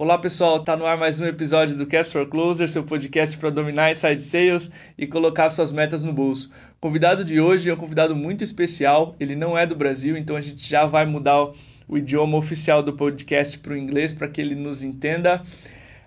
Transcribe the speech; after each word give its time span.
Olá 0.00 0.16
pessoal, 0.16 0.62
tá 0.62 0.76
no 0.76 0.86
ar 0.86 0.96
mais 0.96 1.18
um 1.18 1.26
episódio 1.26 1.74
do 1.74 1.84
Cast 1.84 2.12
for 2.12 2.24
Closer, 2.24 2.70
seu 2.70 2.84
podcast 2.84 3.36
para 3.36 3.50
dominar 3.50 3.90
inside 3.90 4.22
sales 4.22 4.70
e 4.96 5.08
colocar 5.08 5.50
suas 5.50 5.72
metas 5.72 6.04
no 6.04 6.12
bolso. 6.12 6.52
O 6.76 6.80
convidado 6.80 7.24
de 7.24 7.40
hoje 7.40 7.68
é 7.68 7.74
um 7.74 7.76
convidado 7.76 8.14
muito 8.14 8.44
especial, 8.44 9.16
ele 9.18 9.34
não 9.34 9.58
é 9.58 9.66
do 9.66 9.74
Brasil, 9.74 10.16
então 10.16 10.36
a 10.36 10.40
gente 10.40 10.64
já 10.64 10.86
vai 10.86 11.04
mudar 11.04 11.50
o 11.88 11.98
idioma 11.98 12.38
oficial 12.38 12.80
do 12.80 12.92
podcast 12.92 13.58
para 13.58 13.72
o 13.72 13.76
inglês 13.76 14.14
para 14.14 14.28
que 14.28 14.40
ele 14.40 14.54
nos 14.54 14.84
entenda. 14.84 15.42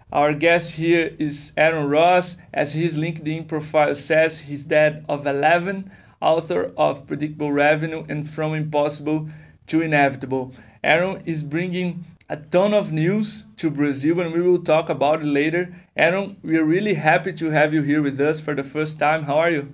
Our 0.09 0.37
guest 0.37 0.79
here 0.79 1.13
is 1.19 1.51
Aaron 1.57 1.89
Ross, 1.89 2.39
as 2.53 2.73
his 2.73 2.95
LinkedIn 2.95 3.43
profile 3.43 3.93
says, 3.93 4.39
he's 4.49 4.63
dad 4.63 5.03
of 5.09 5.27
11, 5.27 5.83
author 6.21 6.71
of 6.77 7.01
Predictable 7.01 7.51
Revenue 7.51 8.05
and 8.09 8.23
From 8.23 8.55
Impossible 8.55 9.27
to 9.67 9.81
Inevitable. 9.83 10.53
Aaron 10.81 11.21
is 11.25 11.43
bringing 11.43 12.05
a 12.31 12.37
ton 12.37 12.73
of 12.73 12.93
news 12.93 13.45
to 13.57 13.69
Brazil, 13.69 14.21
and 14.21 14.33
we 14.33 14.41
will 14.41 14.63
talk 14.63 14.87
about 14.87 15.21
it 15.21 15.25
later. 15.25 15.75
Aaron, 15.97 16.37
we 16.41 16.55
are 16.55 16.63
really 16.63 16.93
happy 16.93 17.33
to 17.33 17.49
have 17.49 17.73
you 17.73 17.81
here 17.81 18.01
with 18.01 18.21
us 18.21 18.39
for 18.39 18.55
the 18.55 18.63
first 18.63 18.97
time. 18.97 19.23
How 19.23 19.39
are 19.39 19.51
you? 19.51 19.73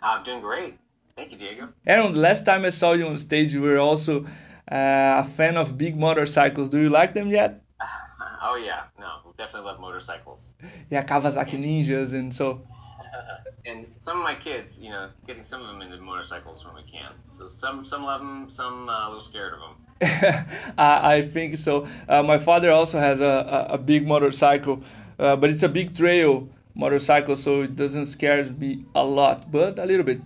I'm 0.00 0.24
doing 0.24 0.40
great. 0.40 0.78
Thank 1.14 1.30
you, 1.30 1.36
Diego. 1.36 1.68
Aaron, 1.86 2.14
the 2.14 2.20
last 2.20 2.46
time 2.46 2.64
I 2.64 2.70
saw 2.70 2.92
you 2.92 3.06
on 3.06 3.18
stage, 3.18 3.52
you 3.52 3.60
were 3.60 3.76
also 3.76 4.24
uh, 4.24 5.20
a 5.20 5.24
fan 5.36 5.58
of 5.58 5.76
big 5.76 5.94
motorcycles. 5.94 6.70
Do 6.70 6.78
you 6.78 6.88
like 6.88 7.12
them 7.12 7.28
yet? 7.30 7.60
oh 8.42 8.56
yeah, 8.56 8.84
no, 8.98 9.34
definitely 9.36 9.70
love 9.70 9.78
motorcycles. 9.78 10.54
Yeah, 10.88 11.04
Kawasaki 11.04 11.58
Ninjas, 11.62 12.14
and 12.14 12.34
so 12.34 12.66
and 13.66 13.86
some 14.00 14.18
of 14.18 14.24
my 14.24 14.34
kids, 14.34 14.82
you 14.82 14.90
know, 14.90 15.10
getting 15.26 15.42
some 15.42 15.60
of 15.62 15.66
them 15.68 15.82
into 15.82 15.98
motorcycles 15.98 16.64
when 16.64 16.74
we 16.74 16.82
can. 16.82 17.12
So 17.28 17.48
some 17.48 17.84
some 17.84 18.04
love 18.04 18.20
them, 18.20 18.48
some 18.48 18.88
uh, 18.88 19.04
a 19.04 19.08
little 19.08 19.20
scared 19.20 19.54
of 19.54 19.60
them. 19.60 19.76
I, 20.78 21.14
I 21.16 21.22
think 21.22 21.56
so. 21.56 21.86
Uh, 22.08 22.22
my 22.22 22.38
father 22.38 22.70
also 22.70 22.98
has 22.98 23.20
a, 23.20 23.68
a, 23.70 23.74
a 23.74 23.78
big 23.78 24.06
motorcycle, 24.06 24.82
uh, 25.18 25.36
but 25.36 25.50
it's 25.50 25.62
a 25.62 25.68
big 25.68 25.96
trail 25.96 26.48
motorcycle, 26.74 27.36
so 27.36 27.62
it 27.62 27.76
doesn't 27.76 28.06
scare 28.06 28.44
me 28.44 28.84
a 28.94 29.04
lot, 29.04 29.50
but 29.52 29.78
a 29.78 29.86
little 29.86 30.04
bit. 30.04 30.20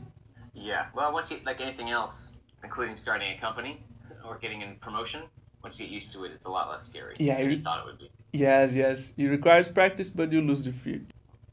Yeah, 0.54 0.86
well, 0.94 1.12
once 1.12 1.30
you 1.30 1.38
like 1.44 1.60
anything 1.60 1.90
else, 1.90 2.38
including 2.64 2.96
starting 2.96 3.36
a 3.36 3.38
company 3.38 3.82
or 4.24 4.38
getting 4.38 4.62
in 4.62 4.76
promotion, 4.76 5.22
once 5.62 5.78
you 5.78 5.86
get 5.86 5.92
used 5.92 6.12
to 6.12 6.24
it, 6.24 6.32
it's 6.32 6.46
a 6.46 6.50
lot 6.50 6.70
less 6.70 6.82
scary. 6.82 7.16
Yeah, 7.18 7.36
than 7.42 7.50
you 7.50 7.60
thought 7.60 7.80
it 7.80 7.86
would 7.86 7.98
be. 7.98 8.10
Yes, 8.32 8.74
yes. 8.74 9.12
It 9.16 9.26
requires 9.26 9.68
practice, 9.68 10.10
but 10.10 10.32
you 10.32 10.40
lose 10.40 10.64
the 10.64 10.72
fear. 10.72 11.00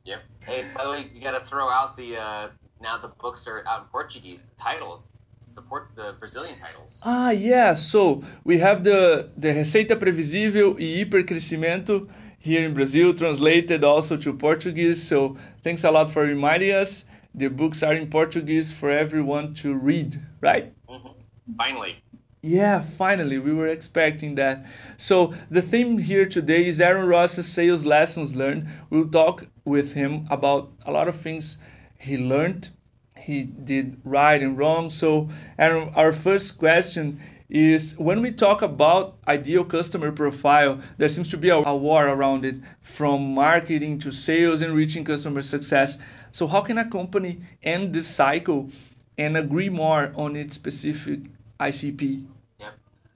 Yep. 0.06 0.22
Hey, 0.46 0.66
by 0.76 0.84
the 0.84 0.90
way, 0.90 1.10
you 1.14 1.22
got 1.22 1.32
to 1.32 1.46
throw 1.46 1.70
out 1.70 1.96
the 1.96 2.18
uh, 2.18 2.50
now 2.82 2.98
the 2.98 3.08
books 3.08 3.48
are 3.48 3.64
out 3.68 3.84
in 3.84 3.88
Portuguese. 3.88 4.44
The 4.44 4.56
titles, 4.62 5.08
the 5.56 5.62
port, 5.62 5.92
the 5.96 6.16
Brazilian 6.20 6.58
titles. 6.60 7.00
Ah, 7.04 7.32
yeah. 7.32 7.74
So 7.74 8.24
we 8.44 8.58
have 8.60 8.84
the 8.84 9.30
the 9.38 9.50
Receita 9.50 9.96
Previsível 9.96 10.78
e 10.80 11.06
Hipercrescimento 11.06 12.10
here 12.40 12.66
in 12.66 12.74
Brazil, 12.74 13.14
translated 13.14 13.86
also 13.86 14.18
to 14.18 14.34
Portuguese. 14.34 15.02
So 15.02 15.38
thanks 15.64 15.86
a 15.86 15.92
lot 15.92 16.12
for 16.12 16.24
reminding 16.24 16.72
us. 16.72 17.06
The 17.36 17.48
books 17.48 17.82
are 17.82 17.94
in 17.94 18.10
Portuguese 18.10 18.72
for 18.72 18.92
everyone 18.92 19.54
to 19.56 19.74
read, 19.74 20.22
right? 20.42 20.74
Mm-hmm. 20.88 21.56
Finally. 21.58 22.04
Yeah, 22.46 22.84
finally, 22.98 23.40
we 23.40 23.54
were 23.54 23.68
expecting 23.68 24.36
that. 24.36 24.66
So, 24.98 25.34
the 25.50 25.62
theme 25.62 25.98
here 25.98 26.26
today 26.26 26.66
is 26.68 26.82
Aaron 26.82 27.08
Ross's 27.08 27.48
sales 27.48 27.86
lessons 27.86 28.36
learned. 28.36 28.68
We'll 28.90 29.08
talk 29.08 29.46
with 29.66 29.94
him 29.94 30.28
about 30.30 30.72
a 30.86 30.92
lot 30.92 31.08
of 31.08 31.16
things 31.16 31.58
he 32.00 32.18
learned, 32.18 32.70
he 33.18 33.44
did 33.44 33.98
right 34.04 34.42
and 34.42 34.58
wrong. 34.58 34.90
So, 34.90 35.30
Aaron, 35.58 35.90
our 35.96 36.12
first 36.12 36.58
question 36.58 37.20
is 37.50 37.98
when 38.00 38.22
we 38.22 38.32
talk 38.32 38.62
about 38.62 39.16
ideal 39.28 39.64
customer 39.64 40.12
profile, 40.12 40.82
there 40.98 41.08
seems 41.08 41.30
to 41.30 41.38
be 41.38 41.50
a, 41.50 41.56
a 41.56 41.76
war 41.76 42.08
around 42.08 42.46
it 42.46 42.56
from 42.82 43.34
marketing 43.34 44.00
to 44.00 44.12
sales 44.12 44.62
and 44.62 44.74
reaching 44.74 45.06
customer 45.06 45.42
success. 45.42 46.00
So, 46.32 46.48
how 46.48 46.62
can 46.62 46.78
a 46.80 46.90
company 46.90 47.42
end 47.62 47.94
this 47.94 48.08
cycle 48.08 48.70
and 49.18 49.38
agree 49.38 49.70
more 49.70 50.12
on 50.16 50.36
its 50.36 50.56
specific 50.56 51.22
ICP? 51.60 52.26
Yep. 52.60 52.74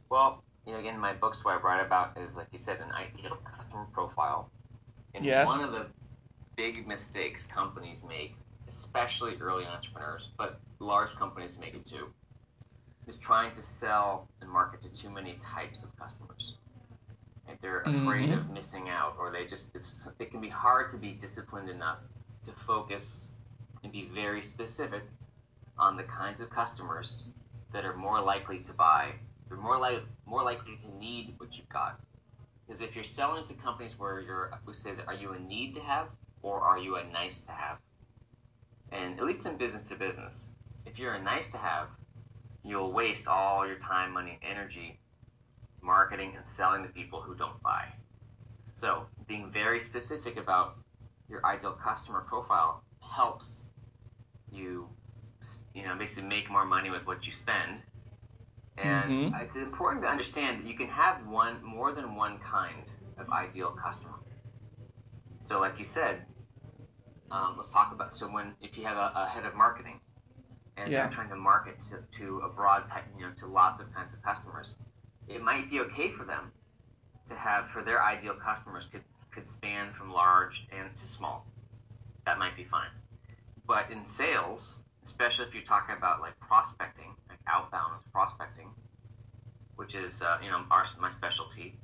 Well, 0.10 0.44
you 0.66 0.74
know, 0.74 0.80
again, 0.80 1.00
my 1.00 1.14
books 1.14 1.44
what 1.44 1.60
I 1.60 1.62
write 1.62 1.86
about 1.86 2.18
is 2.18 2.38
like 2.38 2.48
you 2.52 2.60
said, 2.60 2.80
an 2.80 2.92
ideal 2.92 3.38
customer 3.44 3.88
profile. 3.92 4.50
And 5.16 5.26
yes. 5.26 5.48
one 5.48 5.64
of 5.64 5.72
the 5.72 5.88
big 6.58 6.88
mistakes 6.88 7.46
companies 7.46 8.04
make, 8.04 8.36
especially 8.68 9.38
early 9.40 9.66
entrepreneurs, 9.66 10.32
but 10.38 10.60
large 10.80 11.16
companies 11.16 11.58
make 11.60 11.76
it 11.76 11.86
too, 11.86 12.08
is 13.08 13.18
trying 13.18 13.52
to 13.54 13.62
sell 13.62 14.28
and 14.42 14.50
market 14.50 14.82
to 14.82 14.92
too 14.92 15.10
many 15.10 15.36
types 15.36 15.84
of 15.84 15.96
customers. 15.98 16.56
And 17.48 17.58
they're 17.62 17.82
afraid 17.82 18.30
Mhm. 18.30 18.40
of 18.40 18.50
missing 18.50 18.90
out, 18.90 19.16
or 19.18 19.32
they 19.32 19.46
just 19.46 19.74
it's 19.76 20.10
it 20.20 20.32
can 20.32 20.42
be 20.42 20.50
hard 20.50 20.90
to 20.90 20.98
be 20.98 21.14
disciplined 21.14 21.70
enough 21.70 22.02
to 22.44 22.52
focus 22.54 23.32
and 23.84 23.92
be 23.94 24.10
very 24.10 24.42
specific 24.42 25.04
on 25.78 25.96
the 25.96 26.04
kinds 26.04 26.42
of 26.42 26.50
customers 26.50 27.24
that 27.72 27.86
are 27.86 27.96
more 27.96 28.20
likely 28.20 28.60
to 28.60 28.74
buy. 28.74 29.14
They're 29.48 29.58
more 29.58 29.78
like 29.78 30.04
more 30.26 30.44
likely 30.44 30.76
to 30.78 30.90
need 30.98 31.40
what 31.40 31.58
you've 31.58 31.70
got. 31.70 32.00
Because 32.66 32.82
if 32.82 32.96
you're 32.96 33.04
selling 33.06 33.46
to 33.46 33.54
companies 33.54 33.98
where 33.98 34.20
you're, 34.20 34.52
we 34.66 34.74
say 34.74 34.94
that, 34.94 35.08
are 35.08 35.14
you 35.14 35.32
a 35.32 35.40
need 35.40 35.76
to 35.76 35.82
have 35.82 36.10
or 36.42 36.60
are 36.62 36.80
you 36.80 36.96
a 36.96 37.04
nice 37.04 37.42
to 37.42 37.52
have? 37.52 37.78
And 38.92 39.20
at 39.20 39.26
least 39.26 39.46
in 39.46 39.58
business 39.58 39.84
to 39.84 39.96
business, 39.96 40.50
if 40.86 41.00
you're 41.00 41.14
a 41.14 41.22
nice 41.22 41.52
to 41.52 41.58
have, 41.58 41.90
you'll 42.64 42.92
waste 42.92 43.28
all 43.28 43.68
your 43.68 43.78
time, 43.78 44.14
money, 44.14 44.40
energy 44.42 45.00
marketing 45.82 46.34
and 46.36 46.46
selling 46.46 46.84
to 46.84 46.90
people 46.90 47.22
who 47.22 47.36
don't 47.36 47.62
buy. 47.64 47.86
So 48.72 49.06
being 49.28 49.50
very 49.52 49.80
specific 49.80 50.38
about 50.38 50.76
your 51.30 51.46
ideal 51.46 51.74
customer 51.74 52.22
profile 52.28 52.84
helps 53.02 53.70
you, 54.52 54.88
you 55.74 55.84
know, 55.84 55.96
basically 55.96 56.30
make 56.30 56.50
more 56.50 56.66
money 56.66 56.90
with 56.90 57.06
what 57.06 57.26
you 57.26 57.34
spend. 57.34 57.82
And 58.78 59.12
Mhm. 59.12 59.42
it's 59.42 59.56
important 59.56 60.04
to 60.04 60.10
understand 60.10 60.60
that 60.60 60.68
you 60.68 60.76
can 60.76 60.88
have 60.88 61.26
one 61.26 61.64
more 61.64 61.92
than 61.92 62.16
one 62.16 62.38
kind 62.40 62.92
of 63.18 63.30
ideal 63.32 63.72
customer. 63.72 64.17
So, 65.48 65.62
like 65.62 65.80
you 65.80 65.86
said, 65.86 66.26
um, 67.32 67.54
let's 67.56 67.70
talk 67.72 67.94
about 67.94 68.12
so 68.12 68.28
when 68.28 68.54
if 68.60 68.78
you 68.78 68.84
have 68.84 68.98
a, 68.98 69.14
a 69.16 69.28
head 69.28 69.46
of 69.46 69.56
marketing 69.56 70.02
and 70.76 70.92
Yeah. 70.92 71.04
they're 71.04 71.10
trying 71.10 71.30
to 71.30 71.38
market 71.38 71.80
to, 71.90 72.20
to 72.20 72.40
a 72.40 72.50
broad 72.50 72.86
type, 72.90 73.06
you 73.18 73.26
know, 73.26 73.32
to 73.38 73.46
lots 73.48 73.80
of 73.80 73.90
kinds 73.94 74.14
of 74.14 74.22
customers, 74.22 74.76
it 75.30 75.42
might 75.42 75.70
be 75.70 75.80
okay 75.80 76.10
for 76.10 76.26
them 76.26 76.52
to 77.28 77.34
have 77.34 77.70
for 77.70 77.82
their 77.82 78.04
ideal 78.04 78.34
customers 78.34 78.88
could 78.92 79.04
could 79.32 79.48
span 79.48 79.94
from 79.94 80.12
large 80.12 80.68
and 80.78 80.94
to 80.98 81.08
small. 81.08 81.46
That 82.26 82.40
might 82.40 82.58
be 82.58 82.66
fine. 82.66 82.92
But 83.66 83.90
in 83.90 84.06
sales, 84.06 84.84
especially 85.06 85.46
if 85.46 85.54
you're 85.54 85.64
talking 85.64 85.96
about 85.96 86.20
like 86.20 86.38
prospecting, 86.42 87.16
like 87.30 87.40
outbound 87.48 88.02
prospecting, 88.12 88.68
which 89.78 89.96
is 89.96 90.22
uh, 90.22 90.40
you 90.44 90.50
know 90.50 90.66
our, 90.72 90.86
my 91.00 91.10
specialty, 91.10 91.80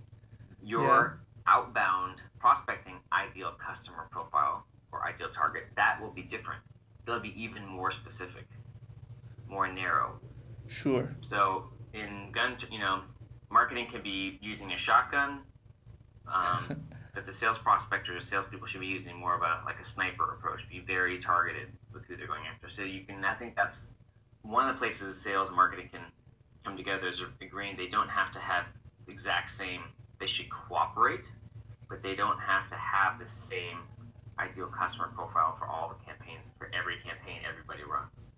your 0.61 1.21
outbound 1.47 2.21
prospecting 2.39 2.95
ideal 3.11 3.51
customer 3.57 4.07
profile 4.11 4.65
or 4.91 5.05
ideal 5.05 5.29
target 5.29 5.63
that 5.75 6.01
will 6.01 6.11
be 6.11 6.21
different. 6.21 6.61
It'll 7.07 7.19
be 7.19 7.33
even 7.41 7.65
more 7.65 7.91
specific, 7.91 8.47
more 9.47 9.67
narrow. 9.71 10.19
Sure. 10.67 11.13
So 11.21 11.65
in 11.93 12.31
gun, 12.31 12.57
you 12.71 12.79
know, 12.79 13.01
marketing 13.49 13.87
can 13.91 14.01
be 14.01 14.39
using 14.41 14.71
a 14.71 14.77
shotgun. 14.77 15.41
Um, 16.27 16.85
but 17.13 17.25
the 17.25 17.33
sales 17.33 17.57
prospectors 17.57 18.17
or 18.17 18.21
salespeople 18.25 18.67
should 18.67 18.81
be 18.81 18.87
using 18.87 19.15
more 19.17 19.35
of 19.35 19.41
a 19.41 19.61
like 19.65 19.79
a 19.79 19.85
sniper 19.85 20.33
approach. 20.33 20.67
Be 20.69 20.79
very 20.79 21.19
targeted 21.19 21.69
with 21.93 22.05
who 22.05 22.15
they're 22.15 22.27
going 22.27 22.47
after. 22.51 22.69
So 22.69 22.81
you 22.83 23.03
can. 23.03 23.23
I 23.23 23.35
think 23.35 23.55
that's 23.55 23.91
one 24.41 24.67
of 24.67 24.75
the 24.75 24.79
places 24.79 25.21
sales 25.21 25.49
and 25.49 25.55
marketing 25.55 25.89
can 25.91 26.01
come 26.63 26.77
together 26.77 27.07
is 27.07 27.21
agreeing 27.41 27.77
they 27.77 27.87
don't 27.87 28.09
have 28.09 28.31
to 28.31 28.39
have 28.39 28.65
the 29.05 29.11
exact 29.11 29.49
same. 29.49 29.81
They 30.23 30.27
should 30.27 30.49
cooperate, 30.49 31.29
but 31.89 32.01
they 32.01 32.15
don't 32.15 32.39
have 32.39 32.69
to 32.69 32.75
have 32.75 33.19
the 33.19 33.27
same 33.27 33.79
ideal 34.39 34.67
customer 34.67 35.09
profile 35.13 35.57
for 35.59 35.67
all 35.67 35.89
the 35.89 36.05
campaigns 36.05 36.53
for 36.57 36.71
every 36.73 36.95
campaign 36.95 37.41
everybody 37.45 37.83
runs. 37.83 38.31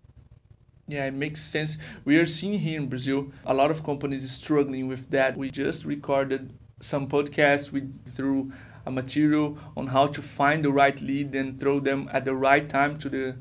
Yeah, 0.88 1.06
it 1.06 1.14
makes 1.14 1.42
sense. 1.42 1.78
We 2.04 2.18
are 2.18 2.26
seeing 2.26 2.58
here 2.58 2.82
in 2.82 2.90
Brazil 2.90 3.32
a 3.46 3.54
lot 3.54 3.70
of 3.70 3.84
companies 3.84 4.32
struggling 4.32 4.88
with 4.88 5.12
that. 5.12 5.38
We 5.38 5.52
just 5.52 5.86
recorded 5.86 6.52
some 6.80 7.08
podcasts 7.08 7.72
we 7.72 7.84
through 8.08 8.52
a 8.88 8.92
material 8.92 9.56
on 9.78 9.86
how 9.86 10.08
to 10.08 10.24
find 10.24 10.66
the 10.66 10.72
right 10.72 11.00
lead 11.00 11.36
and 11.36 11.60
throw 11.60 11.80
them 11.80 12.10
at 12.12 12.26
the 12.26 12.34
right 12.34 12.68
time 12.68 12.98
to 12.98 13.10
the 13.10 13.36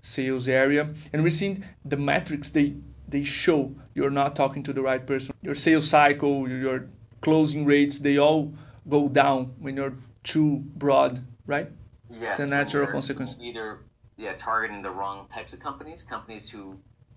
sales 0.00 0.48
area. 0.48 0.94
And 1.12 1.24
we're 1.24 1.30
seeing 1.30 1.64
the 1.84 1.96
metrics 1.96 2.52
they 2.52 2.76
they 3.08 3.24
show 3.24 3.74
you're 3.96 4.10
not 4.10 4.36
talking 4.36 4.62
to 4.62 4.72
the 4.72 4.80
right 4.80 5.04
person. 5.04 5.34
Your 5.42 5.56
sales 5.56 5.88
cycle, 5.88 6.48
your 6.48 6.86
closing 7.20 7.64
rates, 7.64 7.98
they 7.98 8.18
all 8.18 8.52
go 8.88 9.08
down 9.08 9.54
when 9.58 9.76
you're 9.76 9.94
too 10.24 10.62
broad, 10.76 11.20
right? 11.46 11.68
Yes, 12.08 12.40
a 12.40 12.46
natural 12.46 12.86
consequence. 12.86 13.36
Either 13.40 13.80
yeah, 14.16 14.34
targeting 14.36 14.82
the 14.82 14.90
wrong 14.90 15.28
types 15.28 15.52
of 15.52 15.60
companies, 15.60 16.02
companies 16.02 16.48
who 16.48 16.76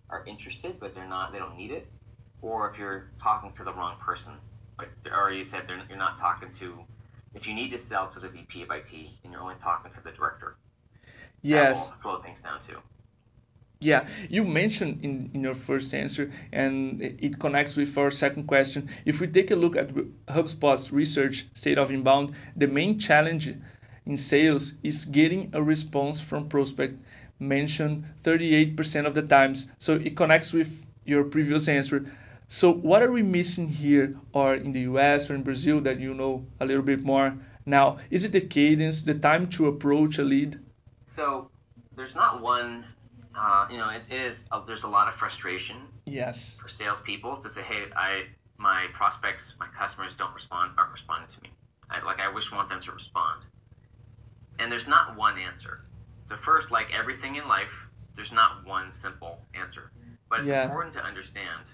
are 0.09 0.23
interested 0.25 0.79
but 0.79 0.93
they're 0.93 1.07
not, 1.07 1.33
they 1.33 1.39
don't 1.39 1.57
need 1.57 1.71
it, 1.71 1.87
or 2.41 2.69
if 2.69 2.77
you're 2.77 3.09
talking 3.21 3.51
to 3.53 3.63
the 3.63 3.73
wrong 3.73 3.95
person, 3.97 4.33
like 4.79 4.89
or 5.11 5.31
you 5.31 5.43
said 5.43 5.63
you're 5.89 5.97
not 5.97 6.17
talking 6.17 6.49
to 6.49 6.79
if 7.33 7.47
you 7.47 7.53
need 7.53 7.71
to 7.71 7.77
sell 7.77 8.07
to 8.07 8.19
the 8.19 8.29
VP 8.29 8.63
of 8.63 8.71
IT 8.71 8.93
and 9.23 9.33
you're 9.33 9.41
only 9.41 9.55
talking 9.55 9.91
to 9.91 10.03
the 10.03 10.11
director. 10.11 10.55
Yes. 11.41 11.99
Slow 12.01 12.21
things 12.21 12.39
down 12.41 12.61
too. 12.61 12.77
Yeah, 13.83 14.07
you 14.29 14.45
mentioned 14.45 15.03
in, 15.03 15.29
in 15.33 15.41
your 15.43 15.55
first 15.55 15.93
answer, 15.93 16.31
and 16.53 17.01
it 17.01 17.37
connects 17.37 17.75
with 17.75 17.97
our 17.97 18.11
second 18.11 18.47
question. 18.47 18.87
If 19.03 19.19
we 19.19 19.27
take 19.27 19.51
a 19.51 19.57
look 19.57 19.75
at 19.75 19.93
HubSpot's 20.27 20.93
research, 20.93 21.45
State 21.53 21.77
of 21.77 21.91
Inbound, 21.91 22.33
the 22.55 22.67
main 22.67 22.97
challenge 22.97 23.53
in 24.05 24.15
sales 24.15 24.75
is 24.83 25.03
getting 25.03 25.49
a 25.53 25.61
response 25.61 26.21
from 26.21 26.47
prospect, 26.47 26.97
mentioned 27.39 28.05
38% 28.23 29.05
of 29.05 29.15
the 29.15 29.21
times. 29.21 29.67
So 29.79 29.95
it 29.95 30.15
connects 30.15 30.53
with 30.53 30.71
your 31.03 31.25
previous 31.25 31.67
answer. 31.67 32.09
So 32.47 32.71
what 32.71 33.03
are 33.03 33.11
we 33.11 33.21
missing 33.21 33.67
here, 33.67 34.15
or 34.31 34.55
in 34.55 34.71
the 34.71 34.87
US 34.91 35.29
or 35.29 35.35
in 35.35 35.43
Brazil 35.43 35.81
that 35.81 35.99
you 35.99 36.13
know 36.13 36.45
a 36.61 36.65
little 36.65 36.83
bit 36.83 37.03
more 37.03 37.37
now? 37.65 37.97
Is 38.09 38.23
it 38.23 38.31
the 38.31 38.41
cadence, 38.41 39.01
the 39.03 39.15
time 39.15 39.49
to 39.57 39.67
approach 39.67 40.19
a 40.19 40.23
lead? 40.23 40.57
So 41.05 41.49
there's 41.97 42.15
not 42.15 42.41
one 42.41 42.85
uh, 43.37 43.67
you 43.69 43.77
know, 43.77 43.89
it 43.89 44.11
is. 44.11 44.45
Uh, 44.51 44.61
there's 44.65 44.83
a 44.83 44.87
lot 44.87 45.07
of 45.07 45.15
frustration. 45.15 45.77
Yes. 46.05 46.57
For 46.61 46.69
salespeople 46.69 47.37
to 47.37 47.49
say, 47.49 47.61
"Hey, 47.61 47.85
I 47.95 48.25
my 48.57 48.87
prospects, 48.93 49.55
my 49.59 49.67
customers 49.77 50.15
don't 50.15 50.33
respond, 50.33 50.71
aren't 50.77 50.91
responding 50.91 51.27
to 51.29 51.41
me. 51.41 51.49
I, 51.89 52.03
like 52.05 52.19
I 52.19 52.29
wish 52.29 52.51
want 52.51 52.69
them 52.69 52.81
to 52.81 52.91
respond." 52.91 53.45
And 54.59 54.71
there's 54.71 54.87
not 54.87 55.17
one 55.17 55.39
answer. 55.39 55.81
So 56.25 56.35
first, 56.37 56.69
like 56.71 56.93
everything 56.93 57.35
in 57.35 57.47
life, 57.47 57.73
there's 58.15 58.31
not 58.31 58.65
one 58.65 58.91
simple 58.91 59.39
answer. 59.55 59.91
But 60.29 60.41
it's 60.41 60.49
yeah. 60.49 60.63
important 60.63 60.93
to 60.93 61.03
understand 61.03 61.71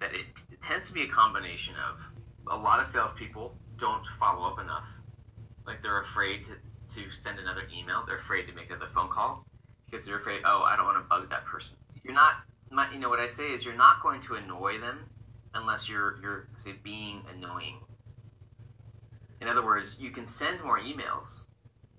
that 0.00 0.14
it, 0.14 0.26
it 0.50 0.60
tends 0.60 0.86
to 0.88 0.92
be 0.92 1.02
a 1.02 1.08
combination 1.08 1.74
of 1.76 2.00
a 2.46 2.56
lot 2.56 2.78
of 2.78 2.86
salespeople 2.86 3.54
don't 3.78 4.06
follow 4.18 4.46
up 4.46 4.60
enough. 4.60 4.86
Like 5.66 5.82
they're 5.82 6.02
afraid 6.02 6.44
to, 6.44 6.52
to 6.94 7.10
send 7.10 7.38
another 7.38 7.62
email. 7.74 8.04
They're 8.06 8.18
afraid 8.18 8.46
to 8.48 8.52
make 8.52 8.70
another 8.70 8.88
phone 8.94 9.08
call 9.08 9.46
because 9.86 10.06
you're 10.06 10.18
afraid, 10.18 10.42
oh, 10.44 10.62
I 10.62 10.76
don't 10.76 10.86
want 10.86 10.98
to 10.98 11.08
bug 11.08 11.30
that 11.30 11.44
person. 11.44 11.76
You're 12.02 12.14
not, 12.14 12.34
you 12.92 12.98
know, 12.98 13.08
what 13.08 13.20
I 13.20 13.26
say 13.26 13.52
is 13.52 13.64
you're 13.64 13.74
not 13.76 14.02
going 14.02 14.20
to 14.22 14.34
annoy 14.34 14.78
them 14.78 14.98
unless 15.54 15.88
you're, 15.88 16.18
you're 16.20 16.48
say, 16.56 16.72
being 16.82 17.22
annoying. 17.34 17.78
In 19.40 19.48
other 19.48 19.64
words, 19.64 19.96
you 20.00 20.10
can 20.10 20.26
send 20.26 20.62
more 20.62 20.78
emails, 20.78 21.42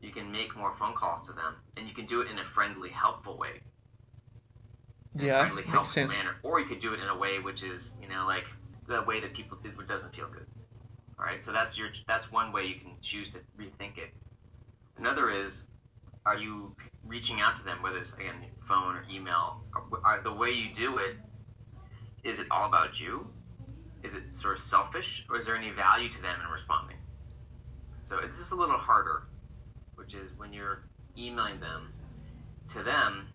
you 0.01 0.11
can 0.11 0.31
make 0.31 0.55
more 0.55 0.73
phone 0.73 0.95
calls 0.95 1.27
to 1.27 1.33
them, 1.33 1.55
and 1.77 1.87
you 1.87 1.93
can 1.93 2.05
do 2.05 2.21
it 2.21 2.29
in 2.29 2.39
a 2.39 2.43
friendly, 2.43 2.89
helpful 2.89 3.37
way. 3.37 3.61
Yeah, 5.15 5.45
friendly, 5.45 5.63
helpful 5.63 5.85
sense. 5.85 6.17
manner, 6.17 6.35
or 6.43 6.59
you 6.59 6.65
could 6.65 6.79
do 6.79 6.93
it 6.93 6.99
in 6.99 7.07
a 7.07 7.17
way 7.17 7.39
which 7.39 7.63
is, 7.63 7.93
you 8.01 8.07
know, 8.07 8.25
like 8.25 8.47
the 8.87 9.01
way 9.03 9.21
that 9.21 9.33
people 9.33 9.57
do 9.63 9.69
it 9.69 9.87
doesn't 9.87 10.13
feel 10.13 10.27
good. 10.27 10.45
All 11.17 11.25
right, 11.25 11.41
so 11.41 11.51
that's 11.53 11.77
your 11.77 11.89
that's 12.07 12.31
one 12.31 12.51
way 12.51 12.65
you 12.65 12.75
can 12.75 12.91
choose 13.01 13.29
to 13.29 13.39
rethink 13.57 13.97
it. 13.97 14.13
Another 14.97 15.29
is 15.29 15.67
are 16.25 16.37
you 16.37 16.75
reaching 17.05 17.39
out 17.39 17.55
to 17.57 17.63
them, 17.63 17.81
whether 17.81 17.97
it's 17.97 18.13
again 18.13 18.35
phone 18.67 18.95
or 18.95 19.03
email? 19.11 19.61
Are, 20.03 20.21
the 20.23 20.33
way 20.33 20.49
you 20.49 20.73
do 20.73 20.97
it, 20.97 21.17
is 22.23 22.39
it 22.39 22.47
all 22.49 22.67
about 22.67 22.99
you? 22.99 23.27
Is 24.03 24.13
it 24.13 24.25
sort 24.25 24.55
of 24.55 24.59
selfish, 24.59 25.25
or 25.29 25.37
is 25.37 25.45
there 25.45 25.55
any 25.55 25.71
value 25.71 26.09
to 26.09 26.21
them 26.21 26.39
in 26.43 26.51
responding? 26.51 26.97
So 28.03 28.19
it's 28.19 28.37
just 28.37 28.51
a 28.51 28.55
little 28.55 28.77
harder, 28.77 29.23
which 29.95 30.13
is 30.13 30.33
when 30.37 30.53
you're 30.53 30.83
emailing 31.17 31.59
them 31.59 31.93
to 32.69 32.83
them. 32.83 33.27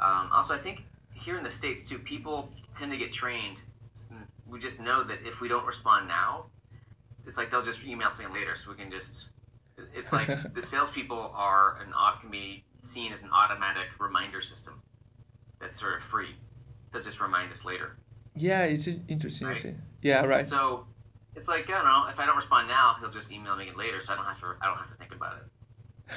Um, 0.00 0.30
also, 0.32 0.54
I 0.54 0.58
think 0.58 0.84
here 1.14 1.36
in 1.36 1.44
the 1.44 1.50
states 1.50 1.88
too, 1.88 1.98
people 1.98 2.48
tend 2.72 2.90
to 2.92 2.96
get 2.96 3.12
trained. 3.12 3.60
We 4.46 4.58
just 4.58 4.80
know 4.80 5.02
that 5.04 5.20
if 5.24 5.40
we 5.40 5.48
don't 5.48 5.66
respond 5.66 6.08
now, 6.08 6.46
it's 7.26 7.36
like 7.36 7.50
they'll 7.50 7.62
just 7.62 7.84
email 7.84 8.10
something 8.10 8.34
later, 8.34 8.56
so 8.56 8.70
we 8.70 8.76
can 8.76 8.90
just 8.90 9.28
it's 9.94 10.12
like 10.12 10.52
the 10.52 10.62
salespeople 10.62 11.32
are 11.34 11.78
an 11.80 11.92
can 12.20 12.30
be 12.30 12.64
seen 12.80 13.12
as 13.12 13.22
an 13.22 13.30
automatic 13.30 13.88
reminder 13.98 14.40
system 14.40 14.82
that's 15.60 15.78
sort 15.78 15.96
of 15.96 16.02
free. 16.02 16.34
They'll 16.92 17.02
just 17.02 17.20
remind 17.20 17.50
us 17.52 17.64
later. 17.64 17.96
Yeah, 18.34 18.62
it's 18.62 18.88
interesting 19.08 19.48
right? 19.48 19.74
Yeah, 20.02 20.24
right. 20.24 20.46
So 20.46 20.86
it's 21.34 21.48
like 21.48 21.68
I 21.70 21.72
don't 21.72 21.84
know. 21.84 22.06
If 22.10 22.18
I 22.18 22.26
don't 22.26 22.36
respond 22.36 22.68
now, 22.68 22.96
he'll 23.00 23.10
just 23.10 23.32
email 23.32 23.56
me 23.56 23.68
it 23.68 23.76
later, 23.76 24.00
so 24.00 24.12
I 24.12 24.16
don't 24.16 24.24
have 24.24 24.40
to. 24.40 24.54
I 24.60 24.66
don't 24.66 24.76
have 24.76 24.88
to 24.88 24.94
think 24.94 25.14
about 25.14 25.38
it. 25.38 25.46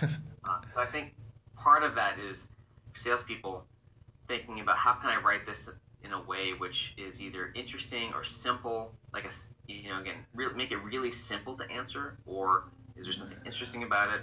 uh, 0.43 0.61
so 0.65 0.81
I 0.81 0.85
think 0.85 1.13
part 1.55 1.83
of 1.83 1.95
that 1.95 2.19
is 2.19 2.49
salespeople 2.95 3.65
thinking 4.27 4.59
about 4.59 4.77
how 4.77 4.93
can 4.93 5.09
I 5.09 5.21
write 5.21 5.45
this 5.45 5.69
in 6.03 6.11
a 6.11 6.21
way 6.21 6.53
which 6.53 6.93
is 6.97 7.21
either 7.21 7.51
interesting 7.55 8.13
or 8.13 8.23
simple, 8.23 8.91
like 9.13 9.25
a 9.25 9.31
you 9.67 9.89
know 9.89 9.99
again, 9.99 10.15
really 10.33 10.55
make 10.55 10.71
it 10.71 10.77
really 10.77 11.11
simple 11.11 11.57
to 11.57 11.69
answer, 11.71 12.17
or 12.25 12.65
is 12.95 13.05
there 13.05 13.13
something 13.13 13.37
interesting 13.45 13.83
about 13.83 14.13
it? 14.13 14.21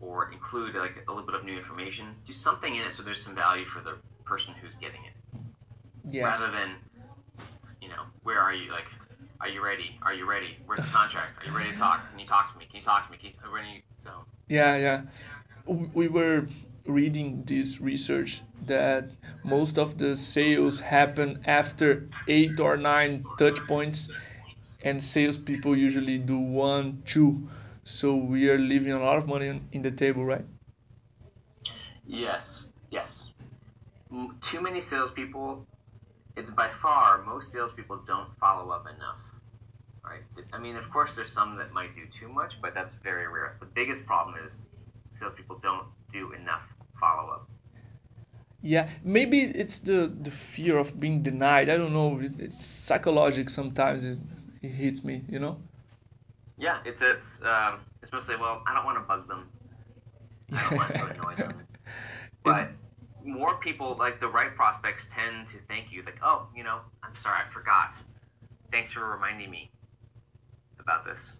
Or 0.00 0.30
include 0.32 0.74
like 0.74 1.04
a 1.08 1.12
little 1.12 1.26
bit 1.26 1.34
of 1.34 1.44
new 1.44 1.56
information. 1.56 2.06
Do 2.24 2.32
something 2.32 2.74
in 2.74 2.82
it 2.82 2.92
so 2.92 3.02
there's 3.02 3.20
some 3.20 3.34
value 3.34 3.64
for 3.64 3.80
the 3.80 3.96
person 4.24 4.54
who's 4.60 4.74
getting 4.74 5.00
it. 5.04 5.40
Yes. 6.10 6.38
Rather 6.38 6.52
than, 6.52 6.70
you 7.80 7.88
know, 7.88 8.02
where 8.22 8.40
are 8.40 8.52
you? 8.52 8.70
Like, 8.70 8.86
are 9.40 9.48
you 9.48 9.64
ready? 9.64 9.98
Are 10.02 10.12
you 10.14 10.28
ready? 10.28 10.58
Where's 10.66 10.84
the 10.84 10.90
contract? 10.90 11.42
Are 11.42 11.50
you 11.50 11.56
ready 11.56 11.70
to 11.70 11.76
talk? 11.76 12.10
Can 12.10 12.18
you 12.18 12.26
talk 12.26 12.52
to 12.52 12.58
me? 12.58 12.66
Can 12.66 12.80
you 12.80 12.82
talk 12.82 13.06
to 13.06 13.10
me? 13.12 13.18
Can 13.18 13.30
you, 13.30 13.54
ready? 13.54 13.82
So. 13.96 14.10
Yeah, 14.48 14.76
yeah. 14.76 15.02
We 15.66 16.08
were 16.08 16.46
reading 16.86 17.44
this 17.46 17.80
research 17.80 18.42
that 18.66 19.08
most 19.42 19.78
of 19.78 19.96
the 19.96 20.16
sales 20.16 20.80
happen 20.80 21.42
after 21.46 22.08
eight 22.28 22.60
or 22.60 22.76
nine 22.76 23.24
touch 23.38 23.58
points, 23.66 24.10
and 24.82 25.02
salespeople 25.02 25.76
usually 25.76 26.18
do 26.18 26.38
one, 26.38 27.02
two. 27.06 27.48
So 27.84 28.16
we 28.16 28.48
are 28.48 28.58
leaving 28.58 28.92
a 28.92 28.98
lot 28.98 29.18
of 29.18 29.26
money 29.26 29.60
in 29.72 29.82
the 29.82 29.90
table, 29.90 30.24
right? 30.24 30.44
Yes, 32.06 32.72
yes. 32.90 33.32
Too 34.40 34.60
many 34.60 34.80
salespeople. 34.80 35.66
It's 36.36 36.50
by 36.50 36.68
far 36.68 37.22
most 37.22 37.52
salespeople 37.52 37.98
don't 38.06 38.28
follow 38.38 38.70
up 38.70 38.86
enough, 38.86 39.20
right? 40.04 40.22
I 40.52 40.58
mean, 40.58 40.76
of 40.76 40.90
course, 40.90 41.14
there's 41.14 41.30
some 41.30 41.56
that 41.56 41.72
might 41.72 41.94
do 41.94 42.06
too 42.06 42.28
much, 42.28 42.60
but 42.60 42.74
that's 42.74 42.94
very 42.96 43.28
rare. 43.28 43.56
The 43.60 43.66
biggest 43.66 44.06
problem 44.06 44.36
is 44.44 44.66
salespeople 45.12 45.58
don't 45.58 45.86
do 46.10 46.32
enough 46.32 46.62
follow 46.98 47.30
up. 47.32 47.48
Yeah, 48.62 48.88
maybe 49.02 49.42
it's 49.42 49.80
the 49.80 50.06
the 50.08 50.30
fear 50.30 50.78
of 50.78 50.98
being 50.98 51.22
denied. 51.22 51.68
I 51.68 51.76
don't 51.76 51.92
know. 51.92 52.18
It's 52.20 52.64
psychological 52.64 53.52
sometimes. 53.52 54.04
It, 54.04 54.18
it 54.62 54.70
hits 54.70 55.04
me, 55.04 55.22
you 55.28 55.38
know. 55.38 55.58
Yeah, 56.56 56.78
it's 56.84 57.02
it's 57.02 57.40
um, 57.42 57.80
it's 58.02 58.12
mostly 58.12 58.36
well, 58.36 58.62
I 58.66 58.74
don't 58.74 58.84
want 58.84 58.98
to 58.98 59.02
bug 59.02 59.28
them. 59.28 59.48
I 60.52 60.62
don't 60.68 60.78
want 60.78 60.94
to 60.94 61.04
annoy 61.10 61.34
them. 61.34 61.66
But 62.44 62.70
more 63.24 63.56
people, 63.56 63.96
like 63.98 64.20
the 64.20 64.28
right 64.28 64.54
prospects, 64.54 65.06
tend 65.10 65.48
to 65.48 65.58
thank 65.68 65.92
you. 65.92 66.02
Like, 66.02 66.18
oh, 66.22 66.46
you 66.54 66.62
know, 66.62 66.80
I'm 67.02 67.16
sorry, 67.16 67.40
I 67.46 67.50
forgot. 67.52 67.94
Thanks 68.70 68.92
for 68.92 69.10
reminding 69.10 69.50
me 69.50 69.70
about 70.78 71.04
this. 71.04 71.38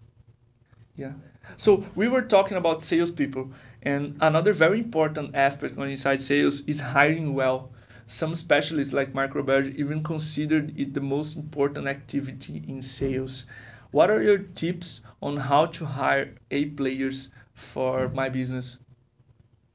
Yeah. 0.95 1.11
So 1.57 1.85
we 1.95 2.07
were 2.07 2.21
talking 2.23 2.57
about 2.57 2.83
salespeople, 2.83 3.51
and 3.83 4.17
another 4.21 4.53
very 4.53 4.79
important 4.79 5.35
aspect 5.35 5.77
on 5.77 5.89
inside 5.89 6.21
sales 6.21 6.61
is 6.61 6.79
hiring 6.79 7.33
well. 7.33 7.71
Some 8.07 8.35
specialists 8.35 8.93
like 8.93 9.13
Mark 9.13 9.33
Roberge 9.33 9.75
even 9.75 10.03
considered 10.03 10.77
it 10.79 10.93
the 10.93 11.01
most 11.01 11.35
important 11.35 11.87
activity 11.87 12.63
in 12.67 12.81
sales. 12.81 13.45
What 13.91 14.09
are 14.09 14.21
your 14.21 14.39
tips 14.39 15.01
on 15.21 15.37
how 15.37 15.67
to 15.67 15.85
hire 15.85 16.35
A 16.51 16.65
players 16.65 17.29
for 17.53 18.09
my 18.09 18.29
business? 18.29 18.77